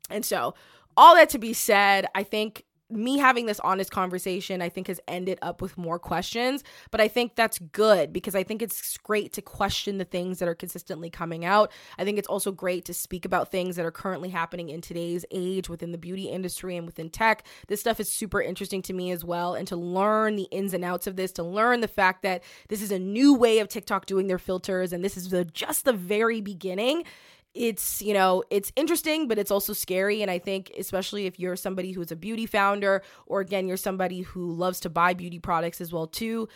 And 0.08 0.24
so 0.24 0.54
all 0.96 1.14
that 1.14 1.30
to 1.30 1.38
be 1.38 1.52
said, 1.52 2.06
I 2.14 2.22
think 2.22 2.64
me 2.90 3.18
having 3.18 3.46
this 3.46 3.60
honest 3.60 3.90
conversation, 3.90 4.62
I 4.62 4.68
think, 4.68 4.88
has 4.88 5.00
ended 5.08 5.38
up 5.42 5.62
with 5.62 5.78
more 5.78 5.98
questions. 5.98 6.64
But 6.90 7.00
I 7.00 7.08
think 7.08 7.34
that's 7.36 7.58
good 7.58 8.12
because 8.12 8.34
I 8.34 8.42
think 8.42 8.62
it's 8.62 8.96
great 8.98 9.32
to 9.34 9.42
question 9.42 9.98
the 9.98 10.04
things 10.04 10.38
that 10.38 10.48
are 10.48 10.54
consistently 10.54 11.10
coming 11.10 11.44
out. 11.44 11.70
I 11.98 12.04
think 12.04 12.18
it's 12.18 12.28
also 12.28 12.52
great 12.52 12.84
to 12.86 12.94
speak 12.94 13.24
about 13.24 13.50
things 13.50 13.76
that 13.76 13.86
are 13.86 13.90
currently 13.90 14.30
happening 14.30 14.68
in 14.68 14.80
today's 14.80 15.24
age 15.30 15.68
within 15.68 15.92
the 15.92 15.98
beauty 15.98 16.28
industry 16.28 16.76
and 16.76 16.86
within 16.86 17.10
tech. 17.10 17.44
This 17.68 17.80
stuff 17.80 18.00
is 18.00 18.10
super 18.10 18.42
interesting 18.42 18.82
to 18.82 18.92
me 18.92 19.10
as 19.10 19.24
well. 19.24 19.54
And 19.54 19.66
to 19.68 19.76
learn 19.76 20.36
the 20.36 20.48
ins 20.50 20.74
and 20.74 20.84
outs 20.84 21.06
of 21.06 21.16
this, 21.16 21.32
to 21.32 21.42
learn 21.42 21.80
the 21.80 21.88
fact 21.88 22.22
that 22.22 22.42
this 22.68 22.82
is 22.82 22.90
a 22.90 22.98
new 22.98 23.34
way 23.34 23.58
of 23.58 23.68
TikTok 23.68 24.06
doing 24.06 24.26
their 24.26 24.38
filters 24.38 24.92
and 24.92 25.04
this 25.04 25.16
is 25.16 25.30
the, 25.30 25.44
just 25.44 25.84
the 25.84 25.92
very 25.92 26.40
beginning 26.40 27.04
it's 27.54 28.00
you 28.00 28.14
know 28.14 28.44
it's 28.50 28.72
interesting 28.76 29.26
but 29.28 29.38
it's 29.38 29.50
also 29.50 29.72
scary. 29.72 30.22
And 30.22 30.30
i 30.30 30.38
think 30.38 30.70
especially 30.78 31.26
if 31.26 31.38
you're 31.38 31.56
somebody 31.56 31.92
who's 31.92 32.12
a 32.12 32.16
beauty 32.16 32.46
founder 32.46 33.02
or 33.26 33.40
again 33.40 33.66
you're 33.66 33.76
somebody 33.76 34.20
who 34.20 34.52
loves 34.52 34.80
to 34.80 34.90
buy 34.90 35.14
beauty 35.14 35.38
products 35.38 35.80
as 35.80 35.92
well 35.92 36.06
too 36.06 36.48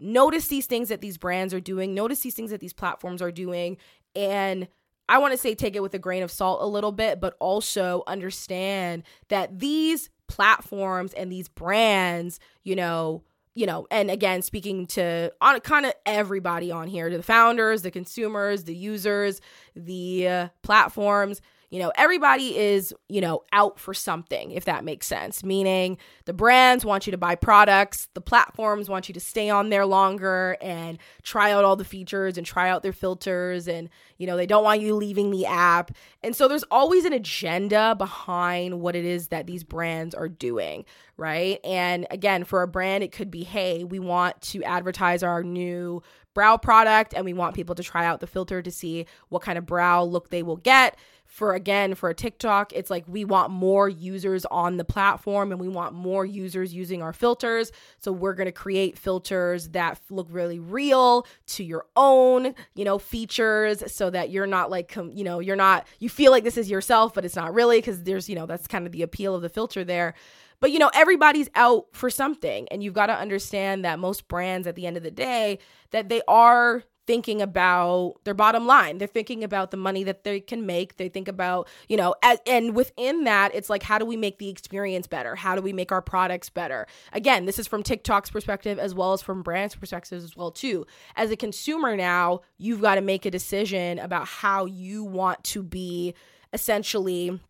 notice 0.00 0.48
these 0.48 0.66
things 0.66 0.88
that 0.88 1.00
these 1.00 1.18
brands 1.18 1.54
are 1.54 1.60
doing. 1.60 1.94
Notice 1.94 2.20
these 2.20 2.34
things 2.34 2.50
that 2.50 2.60
these 2.60 2.72
platforms 2.72 3.22
are 3.22 3.30
doing. 3.30 3.76
And 4.16 4.66
i 5.08 5.18
want 5.18 5.32
to 5.32 5.38
say 5.38 5.56
take 5.56 5.74
it 5.74 5.82
with 5.82 5.92
a 5.92 5.98
grain 5.98 6.22
of 6.22 6.30
salt 6.30 6.62
a 6.62 6.66
little 6.66 6.92
bit 6.92 7.20
but 7.20 7.34
also 7.40 8.04
understand 8.06 9.02
that 9.28 9.58
these 9.58 10.08
platforms 10.28 11.12
and 11.14 11.32
these 11.32 11.48
brands 11.48 12.38
you 12.62 12.76
know 12.76 13.20
you 13.60 13.66
know, 13.66 13.86
and 13.90 14.10
again, 14.10 14.40
speaking 14.40 14.86
to 14.86 15.30
on 15.42 15.60
kind 15.60 15.84
of 15.84 15.92
everybody 16.06 16.72
on 16.72 16.88
here, 16.88 17.10
to 17.10 17.16
the 17.18 17.22
founders, 17.22 17.82
the 17.82 17.90
consumers, 17.90 18.64
the 18.64 18.74
users, 18.74 19.42
the 19.76 20.26
uh, 20.26 20.48
platforms, 20.62 21.42
you 21.70 21.78
know, 21.78 21.92
everybody 21.94 22.56
is, 22.58 22.92
you 23.08 23.20
know, 23.20 23.44
out 23.52 23.78
for 23.78 23.94
something, 23.94 24.50
if 24.50 24.64
that 24.64 24.84
makes 24.84 25.06
sense. 25.06 25.44
Meaning 25.44 25.98
the 26.24 26.32
brands 26.32 26.84
want 26.84 27.06
you 27.06 27.12
to 27.12 27.16
buy 27.16 27.36
products, 27.36 28.08
the 28.14 28.20
platforms 28.20 28.88
want 28.88 29.08
you 29.08 29.14
to 29.14 29.20
stay 29.20 29.48
on 29.50 29.70
there 29.70 29.86
longer 29.86 30.56
and 30.60 30.98
try 31.22 31.52
out 31.52 31.64
all 31.64 31.76
the 31.76 31.84
features 31.84 32.36
and 32.36 32.44
try 32.44 32.68
out 32.68 32.82
their 32.82 32.92
filters. 32.92 33.68
And, 33.68 33.88
you 34.18 34.26
know, 34.26 34.36
they 34.36 34.46
don't 34.46 34.64
want 34.64 34.80
you 34.80 34.96
leaving 34.96 35.30
the 35.30 35.46
app. 35.46 35.92
And 36.24 36.34
so 36.34 36.48
there's 36.48 36.64
always 36.72 37.04
an 37.04 37.12
agenda 37.12 37.94
behind 37.96 38.80
what 38.80 38.96
it 38.96 39.04
is 39.04 39.28
that 39.28 39.46
these 39.46 39.62
brands 39.62 40.12
are 40.12 40.28
doing, 40.28 40.84
right? 41.16 41.60
And 41.64 42.04
again, 42.10 42.42
for 42.42 42.62
a 42.62 42.68
brand, 42.68 43.04
it 43.04 43.12
could 43.12 43.30
be, 43.30 43.44
hey, 43.44 43.84
we 43.84 44.00
want 44.00 44.40
to 44.42 44.64
advertise 44.64 45.22
our 45.22 45.44
new 45.44 46.02
brow 46.34 46.56
product 46.56 47.14
and 47.14 47.24
we 47.24 47.32
want 47.32 47.54
people 47.54 47.74
to 47.74 47.82
try 47.82 48.06
out 48.06 48.20
the 48.20 48.26
filter 48.26 48.62
to 48.62 48.70
see 48.70 49.06
what 49.28 49.42
kind 49.42 49.58
of 49.58 49.66
brow 49.66 50.02
look 50.02 50.30
they 50.30 50.42
will 50.42 50.56
get 50.56 50.96
for 51.30 51.54
again 51.54 51.94
for 51.94 52.10
a 52.10 52.14
TikTok, 52.14 52.72
it's 52.72 52.90
like 52.90 53.04
we 53.06 53.24
want 53.24 53.52
more 53.52 53.88
users 53.88 54.44
on 54.46 54.78
the 54.78 54.84
platform 54.84 55.52
and 55.52 55.60
we 55.60 55.68
want 55.68 55.94
more 55.94 56.26
users 56.26 56.74
using 56.74 57.02
our 57.02 57.12
filters. 57.12 57.70
So 58.00 58.10
we're 58.10 58.34
going 58.34 58.46
to 58.46 58.52
create 58.52 58.98
filters 58.98 59.68
that 59.68 60.00
look 60.10 60.26
really 60.28 60.58
real 60.58 61.24
to 61.46 61.62
your 61.62 61.86
own, 61.94 62.52
you 62.74 62.84
know, 62.84 62.98
features 62.98 63.84
so 63.92 64.10
that 64.10 64.30
you're 64.30 64.48
not 64.48 64.70
like 64.70 64.96
you 64.96 65.22
know, 65.22 65.38
you're 65.38 65.54
not 65.54 65.86
you 66.00 66.08
feel 66.08 66.32
like 66.32 66.42
this 66.42 66.58
is 66.58 66.68
yourself 66.68 67.14
but 67.14 67.24
it's 67.24 67.36
not 67.36 67.54
really 67.54 67.78
because 67.78 68.02
there's, 68.02 68.28
you 68.28 68.34
know, 68.34 68.46
that's 68.46 68.66
kind 68.66 68.84
of 68.84 68.90
the 68.90 69.02
appeal 69.02 69.32
of 69.32 69.42
the 69.42 69.48
filter 69.48 69.84
there. 69.84 70.14
But 70.58 70.72
you 70.72 70.80
know, 70.80 70.90
everybody's 70.92 71.48
out 71.54 71.86
for 71.92 72.10
something 72.10 72.66
and 72.72 72.82
you've 72.82 72.92
got 72.92 73.06
to 73.06 73.14
understand 73.14 73.84
that 73.84 74.00
most 74.00 74.26
brands 74.26 74.66
at 74.66 74.74
the 74.74 74.84
end 74.84 74.96
of 74.96 75.04
the 75.04 75.12
day 75.12 75.60
that 75.92 76.08
they 76.08 76.22
are 76.26 76.82
thinking 77.10 77.42
about 77.42 78.14
their 78.22 78.34
bottom 78.34 78.68
line. 78.68 78.98
They're 78.98 79.08
thinking 79.08 79.42
about 79.42 79.72
the 79.72 79.76
money 79.76 80.04
that 80.04 80.22
they 80.22 80.38
can 80.38 80.64
make. 80.64 80.96
They 80.96 81.08
think 81.08 81.26
about, 81.26 81.66
you 81.88 81.96
know, 81.96 82.14
as, 82.22 82.38
and 82.46 82.76
within 82.76 83.24
that, 83.24 83.52
it's 83.52 83.68
like, 83.68 83.82
how 83.82 83.98
do 83.98 84.04
we 84.04 84.16
make 84.16 84.38
the 84.38 84.48
experience 84.48 85.08
better? 85.08 85.34
How 85.34 85.56
do 85.56 85.60
we 85.60 85.72
make 85.72 85.90
our 85.90 86.02
products 86.02 86.50
better? 86.50 86.86
Again, 87.12 87.46
this 87.46 87.58
is 87.58 87.66
from 87.66 87.82
TikTok's 87.82 88.30
perspective 88.30 88.78
as 88.78 88.94
well 88.94 89.12
as 89.12 89.22
from 89.22 89.42
brands' 89.42 89.74
perspectives 89.74 90.22
as 90.22 90.36
well 90.36 90.52
too. 90.52 90.86
As 91.16 91.32
a 91.32 91.36
consumer 91.36 91.96
now, 91.96 92.42
you've 92.58 92.80
got 92.80 92.94
to 92.94 93.00
make 93.00 93.26
a 93.26 93.30
decision 93.32 93.98
about 93.98 94.28
how 94.28 94.66
you 94.66 95.02
want 95.02 95.42
to 95.42 95.64
be 95.64 96.14
essentially 96.52 97.40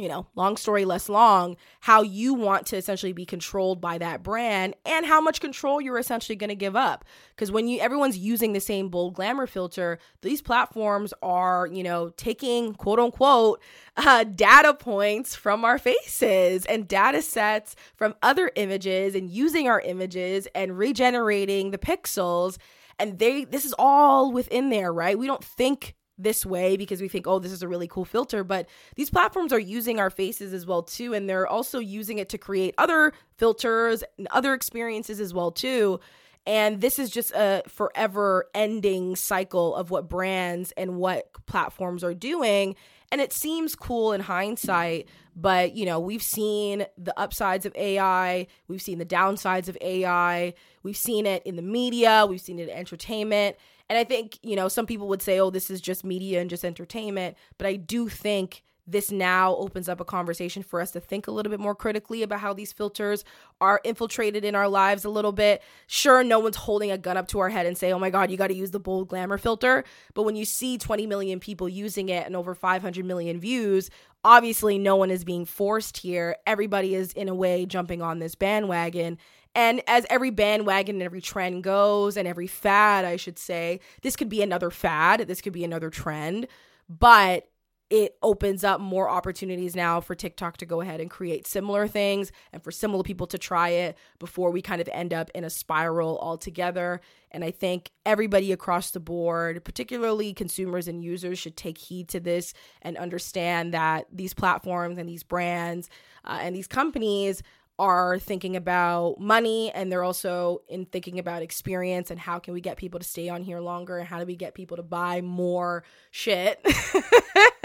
you 0.00 0.08
know, 0.08 0.26
long 0.34 0.56
story 0.56 0.86
less 0.86 1.10
long, 1.10 1.56
how 1.80 2.00
you 2.00 2.32
want 2.32 2.64
to 2.66 2.76
essentially 2.76 3.12
be 3.12 3.26
controlled 3.26 3.82
by 3.82 3.98
that 3.98 4.22
brand 4.22 4.74
and 4.86 5.04
how 5.04 5.20
much 5.20 5.42
control 5.42 5.78
you're 5.78 5.98
essentially 5.98 6.36
going 6.36 6.48
to 6.48 6.56
give 6.56 6.74
up. 6.74 7.04
Because 7.36 7.52
when 7.52 7.68
you 7.68 7.80
everyone's 7.80 8.16
using 8.16 8.54
the 8.54 8.60
same 8.60 8.88
bold 8.88 9.12
glamour 9.12 9.46
filter, 9.46 9.98
these 10.22 10.40
platforms 10.40 11.12
are, 11.22 11.66
you 11.66 11.82
know, 11.82 12.08
taking 12.16 12.72
quote 12.74 12.98
unquote 12.98 13.62
uh, 13.98 14.24
data 14.24 14.72
points 14.72 15.34
from 15.34 15.66
our 15.66 15.78
faces 15.78 16.64
and 16.64 16.88
data 16.88 17.20
sets 17.20 17.76
from 17.94 18.14
other 18.22 18.50
images 18.56 19.14
and 19.14 19.30
using 19.30 19.68
our 19.68 19.82
images 19.82 20.48
and 20.54 20.78
regenerating 20.78 21.72
the 21.72 21.78
pixels. 21.78 22.56
And 22.98 23.18
they 23.18 23.44
this 23.44 23.66
is 23.66 23.74
all 23.78 24.32
within 24.32 24.70
there, 24.70 24.92
right? 24.92 25.18
We 25.18 25.26
don't 25.26 25.44
think 25.44 25.94
this 26.22 26.44
way 26.44 26.76
because 26.76 27.00
we 27.00 27.08
think, 27.08 27.26
oh, 27.26 27.38
this 27.38 27.52
is 27.52 27.62
a 27.62 27.68
really 27.68 27.88
cool 27.88 28.04
filter. 28.04 28.44
But 28.44 28.68
these 28.96 29.10
platforms 29.10 29.52
are 29.52 29.58
using 29.58 29.98
our 29.98 30.10
faces 30.10 30.52
as 30.52 30.66
well 30.66 30.82
too, 30.82 31.14
and 31.14 31.28
they're 31.28 31.46
also 31.46 31.78
using 31.78 32.18
it 32.18 32.28
to 32.30 32.38
create 32.38 32.74
other 32.78 33.12
filters 33.36 34.04
and 34.18 34.26
other 34.30 34.54
experiences 34.54 35.20
as 35.20 35.34
well 35.34 35.50
too. 35.50 36.00
And 36.46 36.80
this 36.80 36.98
is 36.98 37.10
just 37.10 37.32
a 37.32 37.62
forever 37.68 38.48
ending 38.54 39.14
cycle 39.14 39.74
of 39.74 39.90
what 39.90 40.08
brands 40.08 40.72
and 40.76 40.96
what 40.96 41.30
platforms 41.46 42.02
are 42.02 42.14
doing. 42.14 42.76
And 43.12 43.20
it 43.20 43.32
seems 43.32 43.74
cool 43.74 44.12
in 44.12 44.20
hindsight, 44.20 45.08
but 45.34 45.74
you 45.74 45.84
know, 45.84 45.98
we've 45.98 46.22
seen 46.22 46.86
the 46.96 47.18
upsides 47.18 47.66
of 47.66 47.74
AI, 47.76 48.46
we've 48.68 48.80
seen 48.80 48.98
the 48.98 49.06
downsides 49.06 49.68
of 49.68 49.76
AI, 49.80 50.54
we've 50.82 50.96
seen 50.96 51.26
it 51.26 51.42
in 51.44 51.56
the 51.56 51.62
media, 51.62 52.24
we've 52.28 52.40
seen 52.40 52.58
it 52.58 52.68
in 52.68 52.76
entertainment. 52.76 53.56
And 53.90 53.98
I 53.98 54.04
think, 54.04 54.38
you 54.42 54.54
know, 54.54 54.68
some 54.68 54.86
people 54.86 55.08
would 55.08 55.20
say, 55.20 55.40
oh, 55.40 55.50
this 55.50 55.68
is 55.68 55.80
just 55.80 56.04
media 56.04 56.40
and 56.40 56.48
just 56.48 56.64
entertainment. 56.64 57.36
But 57.58 57.66
I 57.66 57.74
do 57.74 58.08
think 58.08 58.62
this 58.86 59.10
now 59.10 59.56
opens 59.56 59.88
up 59.88 60.00
a 60.00 60.04
conversation 60.04 60.62
for 60.62 60.80
us 60.80 60.92
to 60.92 61.00
think 61.00 61.26
a 61.26 61.30
little 61.30 61.50
bit 61.50 61.60
more 61.60 61.74
critically 61.74 62.22
about 62.22 62.40
how 62.40 62.52
these 62.52 62.72
filters 62.72 63.24
are 63.60 63.80
infiltrated 63.84 64.44
in 64.44 64.54
our 64.54 64.68
lives 64.68 65.04
a 65.04 65.10
little 65.10 65.32
bit. 65.32 65.62
Sure, 65.88 66.22
no 66.24 66.38
one's 66.38 66.56
holding 66.56 66.90
a 66.90 66.98
gun 66.98 67.16
up 67.16 67.28
to 67.28 67.40
our 67.40 67.48
head 67.48 67.66
and 67.66 67.76
say, 67.76 67.92
oh 67.92 67.98
my 67.98 68.10
God, 68.10 68.30
you 68.30 68.36
got 68.36 68.48
to 68.48 68.54
use 68.54 68.70
the 68.70 68.80
bold 68.80 69.08
glamour 69.08 69.38
filter. 69.38 69.84
But 70.14 70.22
when 70.22 70.36
you 70.36 70.44
see 70.44 70.78
20 70.78 71.06
million 71.06 71.40
people 71.40 71.68
using 71.68 72.08
it 72.08 72.26
and 72.26 72.36
over 72.36 72.54
500 72.54 73.04
million 73.04 73.40
views, 73.40 73.90
obviously 74.24 74.78
no 74.78 74.96
one 74.96 75.10
is 75.10 75.24
being 75.24 75.44
forced 75.44 75.98
here. 75.98 76.36
Everybody 76.46 76.94
is, 76.94 77.12
in 77.12 77.28
a 77.28 77.34
way, 77.34 77.66
jumping 77.66 78.02
on 78.02 78.20
this 78.20 78.34
bandwagon. 78.34 79.18
And 79.54 79.82
as 79.86 80.06
every 80.08 80.30
bandwagon 80.30 80.96
and 80.96 81.02
every 81.02 81.20
trend 81.20 81.64
goes, 81.64 82.16
and 82.16 82.28
every 82.28 82.46
fad, 82.46 83.04
I 83.04 83.16
should 83.16 83.38
say, 83.38 83.80
this 84.02 84.16
could 84.16 84.28
be 84.28 84.42
another 84.42 84.70
fad, 84.70 85.20
this 85.20 85.40
could 85.40 85.52
be 85.52 85.64
another 85.64 85.90
trend, 85.90 86.46
but 86.88 87.48
it 87.90 88.16
opens 88.22 88.62
up 88.62 88.80
more 88.80 89.10
opportunities 89.10 89.74
now 89.74 90.00
for 90.00 90.14
TikTok 90.14 90.58
to 90.58 90.66
go 90.66 90.80
ahead 90.80 91.00
and 91.00 91.10
create 91.10 91.44
similar 91.44 91.88
things 91.88 92.30
and 92.52 92.62
for 92.62 92.70
similar 92.70 93.02
people 93.02 93.26
to 93.26 93.36
try 93.36 93.70
it 93.70 93.98
before 94.20 94.52
we 94.52 94.62
kind 94.62 94.80
of 94.80 94.88
end 94.92 95.12
up 95.12 95.28
in 95.34 95.42
a 95.42 95.50
spiral 95.50 96.16
altogether. 96.20 97.00
And 97.32 97.42
I 97.42 97.50
think 97.50 97.90
everybody 98.06 98.52
across 98.52 98.92
the 98.92 99.00
board, 99.00 99.64
particularly 99.64 100.32
consumers 100.32 100.86
and 100.86 101.02
users, 101.02 101.40
should 101.40 101.56
take 101.56 101.78
heed 101.78 102.08
to 102.10 102.20
this 102.20 102.54
and 102.80 102.96
understand 102.96 103.74
that 103.74 104.06
these 104.12 104.34
platforms 104.34 104.96
and 104.96 105.08
these 105.08 105.24
brands 105.24 105.90
uh, 106.24 106.38
and 106.40 106.54
these 106.54 106.68
companies 106.68 107.42
are 107.80 108.18
thinking 108.18 108.56
about 108.56 109.18
money 109.18 109.70
and 109.72 109.90
they're 109.90 110.04
also 110.04 110.60
in 110.68 110.84
thinking 110.84 111.18
about 111.18 111.40
experience 111.40 112.10
and 112.10 112.20
how 112.20 112.38
can 112.38 112.52
we 112.52 112.60
get 112.60 112.76
people 112.76 113.00
to 113.00 113.06
stay 113.06 113.30
on 113.30 113.42
here 113.42 113.58
longer 113.58 113.96
and 113.96 114.06
how 114.06 114.20
do 114.20 114.26
we 114.26 114.36
get 114.36 114.52
people 114.52 114.76
to 114.76 114.82
buy 114.82 115.22
more 115.22 115.82
shit. 116.10 116.60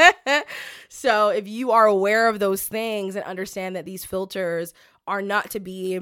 so 0.89 1.28
if 1.28 1.49
you 1.49 1.71
are 1.71 1.86
aware 1.86 2.30
of 2.30 2.39
those 2.39 2.63
things 2.63 3.17
and 3.17 3.25
understand 3.25 3.75
that 3.75 3.84
these 3.84 4.06
filters 4.06 4.73
are 5.06 5.21
not 5.21 5.49
to 5.49 5.60
be 5.60 5.99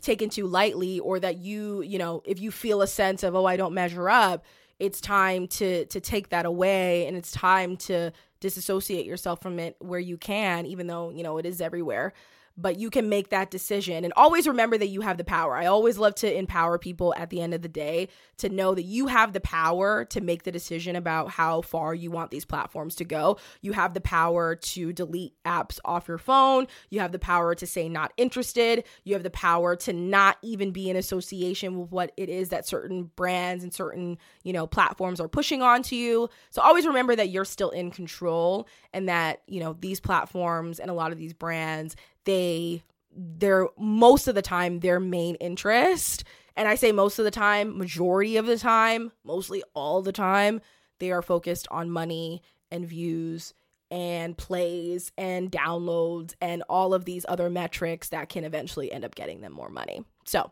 taken 0.00 0.30
too 0.30 0.46
lightly 0.46 0.98
or 1.00 1.20
that 1.20 1.36
you, 1.36 1.82
you 1.82 1.98
know, 1.98 2.22
if 2.24 2.40
you 2.40 2.50
feel 2.50 2.80
a 2.80 2.86
sense 2.86 3.22
of 3.22 3.36
oh 3.36 3.44
I 3.44 3.58
don't 3.58 3.74
measure 3.74 4.08
up, 4.08 4.46
it's 4.78 4.98
time 4.98 5.46
to 5.48 5.84
to 5.84 6.00
take 6.00 6.30
that 6.30 6.46
away 6.46 7.06
and 7.06 7.18
it's 7.18 7.32
time 7.32 7.76
to 7.76 8.12
disassociate 8.40 9.04
yourself 9.04 9.42
from 9.42 9.58
it 9.58 9.76
where 9.78 10.00
you 10.00 10.16
can 10.16 10.64
even 10.64 10.86
though, 10.86 11.10
you 11.10 11.22
know, 11.22 11.36
it 11.36 11.44
is 11.44 11.60
everywhere 11.60 12.14
but 12.56 12.78
you 12.78 12.90
can 12.90 13.08
make 13.08 13.30
that 13.30 13.50
decision. 13.50 14.04
And 14.04 14.12
always 14.16 14.46
remember 14.46 14.76
that 14.78 14.88
you 14.88 15.00
have 15.00 15.18
the 15.18 15.24
power. 15.24 15.56
I 15.56 15.66
always 15.66 15.98
love 15.98 16.14
to 16.16 16.36
empower 16.36 16.78
people 16.78 17.14
at 17.16 17.30
the 17.30 17.40
end 17.40 17.54
of 17.54 17.62
the 17.62 17.68
day 17.68 18.08
to 18.38 18.48
know 18.48 18.74
that 18.74 18.82
you 18.82 19.06
have 19.06 19.32
the 19.32 19.40
power 19.40 20.04
to 20.06 20.20
make 20.20 20.42
the 20.42 20.52
decision 20.52 20.96
about 20.96 21.30
how 21.30 21.62
far 21.62 21.94
you 21.94 22.10
want 22.10 22.30
these 22.30 22.44
platforms 22.44 22.94
to 22.96 23.04
go. 23.04 23.38
You 23.60 23.72
have 23.72 23.94
the 23.94 24.00
power 24.00 24.54
to 24.54 24.92
delete 24.92 25.34
apps 25.44 25.78
off 25.84 26.08
your 26.08 26.18
phone. 26.18 26.66
You 26.90 27.00
have 27.00 27.12
the 27.12 27.18
power 27.18 27.54
to 27.54 27.66
say 27.66 27.88
not 27.88 28.12
interested. 28.16 28.84
You 29.04 29.14
have 29.14 29.22
the 29.22 29.30
power 29.30 29.76
to 29.76 29.92
not 29.92 30.38
even 30.42 30.72
be 30.72 30.90
in 30.90 30.96
association 30.96 31.78
with 31.78 31.90
what 31.90 32.12
it 32.16 32.28
is 32.28 32.50
that 32.50 32.66
certain 32.66 33.10
brands 33.16 33.64
and 33.64 33.72
certain, 33.72 34.18
you 34.42 34.52
know, 34.52 34.66
platforms 34.66 35.20
are 35.20 35.28
pushing 35.28 35.62
onto 35.62 35.96
you. 35.96 36.28
So 36.50 36.60
always 36.62 36.86
remember 36.86 37.16
that 37.16 37.30
you're 37.30 37.44
still 37.44 37.70
in 37.70 37.90
control 37.90 38.68
and 38.92 39.08
that, 39.08 39.42
you 39.46 39.60
know, 39.60 39.76
these 39.80 40.00
platforms 40.00 40.78
and 40.78 40.90
a 40.90 40.94
lot 40.94 41.12
of 41.12 41.18
these 41.18 41.32
brands 41.32 41.96
they 42.24 42.82
they're 43.14 43.68
most 43.78 44.26
of 44.26 44.34
the 44.34 44.42
time 44.42 44.80
their 44.80 45.00
main 45.00 45.34
interest. 45.36 46.24
And 46.54 46.68
i 46.68 46.74
say 46.74 46.92
most 46.92 47.18
of 47.18 47.24
the 47.24 47.30
time 47.30 47.78
majority 47.78 48.36
of 48.36 48.44
the 48.44 48.58
time 48.58 49.10
mostly 49.24 49.62
all 49.74 50.02
the 50.02 50.12
time 50.12 50.60
they 50.98 51.10
are 51.10 51.22
focused 51.22 51.66
on 51.70 51.90
money 51.90 52.42
and 52.70 52.86
views 52.86 53.54
and 53.90 54.38
plays 54.38 55.12
and 55.18 55.52
downloads 55.52 56.34
and 56.40 56.62
all 56.68 56.94
of 56.94 57.04
these 57.04 57.26
other 57.28 57.50
metrics 57.50 58.08
that 58.08 58.28
can 58.30 58.44
eventually 58.44 58.90
end 58.90 59.04
up 59.04 59.14
getting 59.14 59.42
them 59.42 59.52
more 59.52 59.68
money. 59.68 60.02
So 60.24 60.50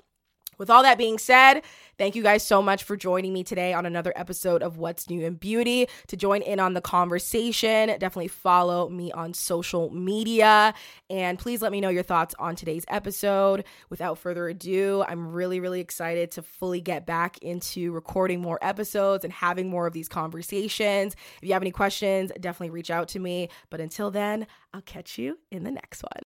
with 0.61 0.68
all 0.70 0.83
that 0.83 0.99
being 0.99 1.18
said, 1.18 1.62
thank 1.96 2.14
you 2.14 2.23
guys 2.23 2.46
so 2.46 2.61
much 2.61 2.85
for 2.85 2.94
joining 2.94 3.33
me 3.33 3.42
today 3.42 3.73
on 3.73 3.87
another 3.87 4.12
episode 4.14 4.62
of 4.62 4.77
What's 4.77 5.09
New 5.09 5.25
in 5.25 5.35
Beauty. 5.35 5.88
To 6.09 6.16
join 6.18 6.42
in 6.42 6.61
on 6.61 6.75
the 6.75 6.83
conversation, 6.83 7.88
definitely 7.88 8.29
follow 8.29 8.90
me 8.90 9.11
on 9.11 9.33
social 9.33 9.88
media 9.90 10.75
and 11.09 11.38
please 11.38 11.62
let 11.62 11.73
me 11.73 11.81
know 11.81 11.88
your 11.88 12.03
thoughts 12.03 12.35
on 12.38 12.57
today's 12.57 12.85
episode. 12.88 13.64
Without 13.88 14.18
further 14.18 14.49
ado, 14.49 15.03
I'm 15.09 15.33
really, 15.33 15.61
really 15.61 15.81
excited 15.81 16.31
to 16.33 16.42
fully 16.42 16.83
get 16.83 17.07
back 17.07 17.38
into 17.38 17.90
recording 17.92 18.42
more 18.42 18.59
episodes 18.61 19.25
and 19.25 19.33
having 19.33 19.70
more 19.70 19.87
of 19.87 19.94
these 19.94 20.11
conversations. 20.11 21.16
If 21.40 21.49
you 21.49 21.55
have 21.55 21.62
any 21.62 21.73
questions, 21.73 22.31
definitely 22.38 22.70
reach 22.70 22.90
out 22.90 23.09
to 23.09 23.18
me. 23.18 23.49
But 23.70 23.81
until 23.81 24.11
then, 24.11 24.46
I'll 24.75 24.83
catch 24.83 25.16
you 25.16 25.38
in 25.51 25.64
the 25.64 25.70
next 25.70 26.03
one. 26.03 26.30